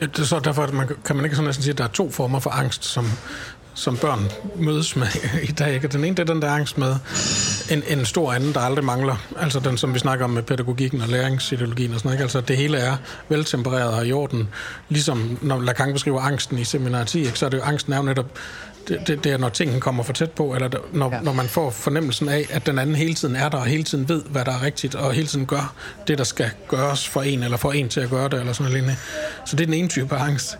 [0.00, 1.84] Ja, det er så derfor, at man, kan man ikke sådan næsten sige, at der
[1.84, 3.06] er to former for angst, som,
[3.74, 5.06] som børn mødes med
[5.48, 5.74] i dag.
[5.74, 5.88] Ikke?
[5.88, 6.96] Den ene, det er den der angst med
[7.70, 9.16] en, en stor anden, der aldrig mangler.
[9.38, 12.16] Altså den, som vi snakker om med pædagogikken og læringsideologien og sådan noget.
[12.16, 12.22] Ikke?
[12.22, 12.96] Altså det hele er
[13.28, 14.48] veltempereret og i orden.
[14.88, 17.38] Ligesom når Lacan beskriver angsten i seminar 10, ikke?
[17.38, 18.26] så er det jo angsten er jo netop
[18.88, 21.20] det, det, det er, når tingene kommer for tæt på, eller når, ja.
[21.20, 24.08] når man får fornemmelsen af, at den anden hele tiden er der, og hele tiden
[24.08, 25.74] ved, hvad der er rigtigt, og hele tiden gør
[26.06, 28.72] det, der skal gøres for en, eller for en til at gøre det, eller sådan
[28.72, 28.96] noget
[29.46, 30.58] Så det er den ene type angst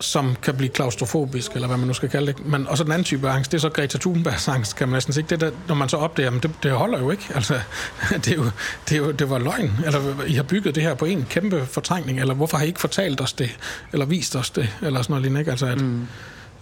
[0.00, 2.46] som kan blive klaustrofobisk, eller hvad man nu skal kalde det.
[2.46, 4.96] Men, og så den anden type angst, det er så Greta Thunbergs angst, kan man
[4.96, 5.26] næsten sige.
[5.30, 7.24] Det der, når man så opdager, men det, det holder jo ikke.
[7.34, 7.60] Altså,
[8.24, 8.44] det, er jo,
[8.88, 9.72] det, er jo, det var løgn.
[9.84, 12.80] Eller I har bygget det her på en kæmpe fortrængning, eller hvorfor har I ikke
[12.80, 13.58] fortalt os det,
[13.92, 15.40] eller vist os det, eller sådan noget lignende.
[15.40, 15.50] Ikke?
[15.50, 16.06] Altså, at, mm.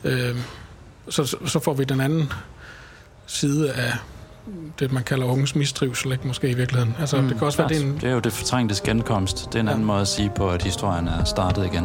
[0.05, 0.37] Øh,
[1.09, 2.33] så, så får vi den anden
[3.27, 3.93] side af
[4.79, 6.27] det, man kalder unges mistrivsel, ikke?
[6.27, 6.97] måske i virkeligheden.
[7.01, 7.95] Altså, mm, det kan også være, det er en...
[7.95, 9.47] Det er jo det fortrængtes genkomst.
[9.47, 9.87] Det er en anden ja.
[9.87, 11.85] måde at sige på, at historien er startet igen.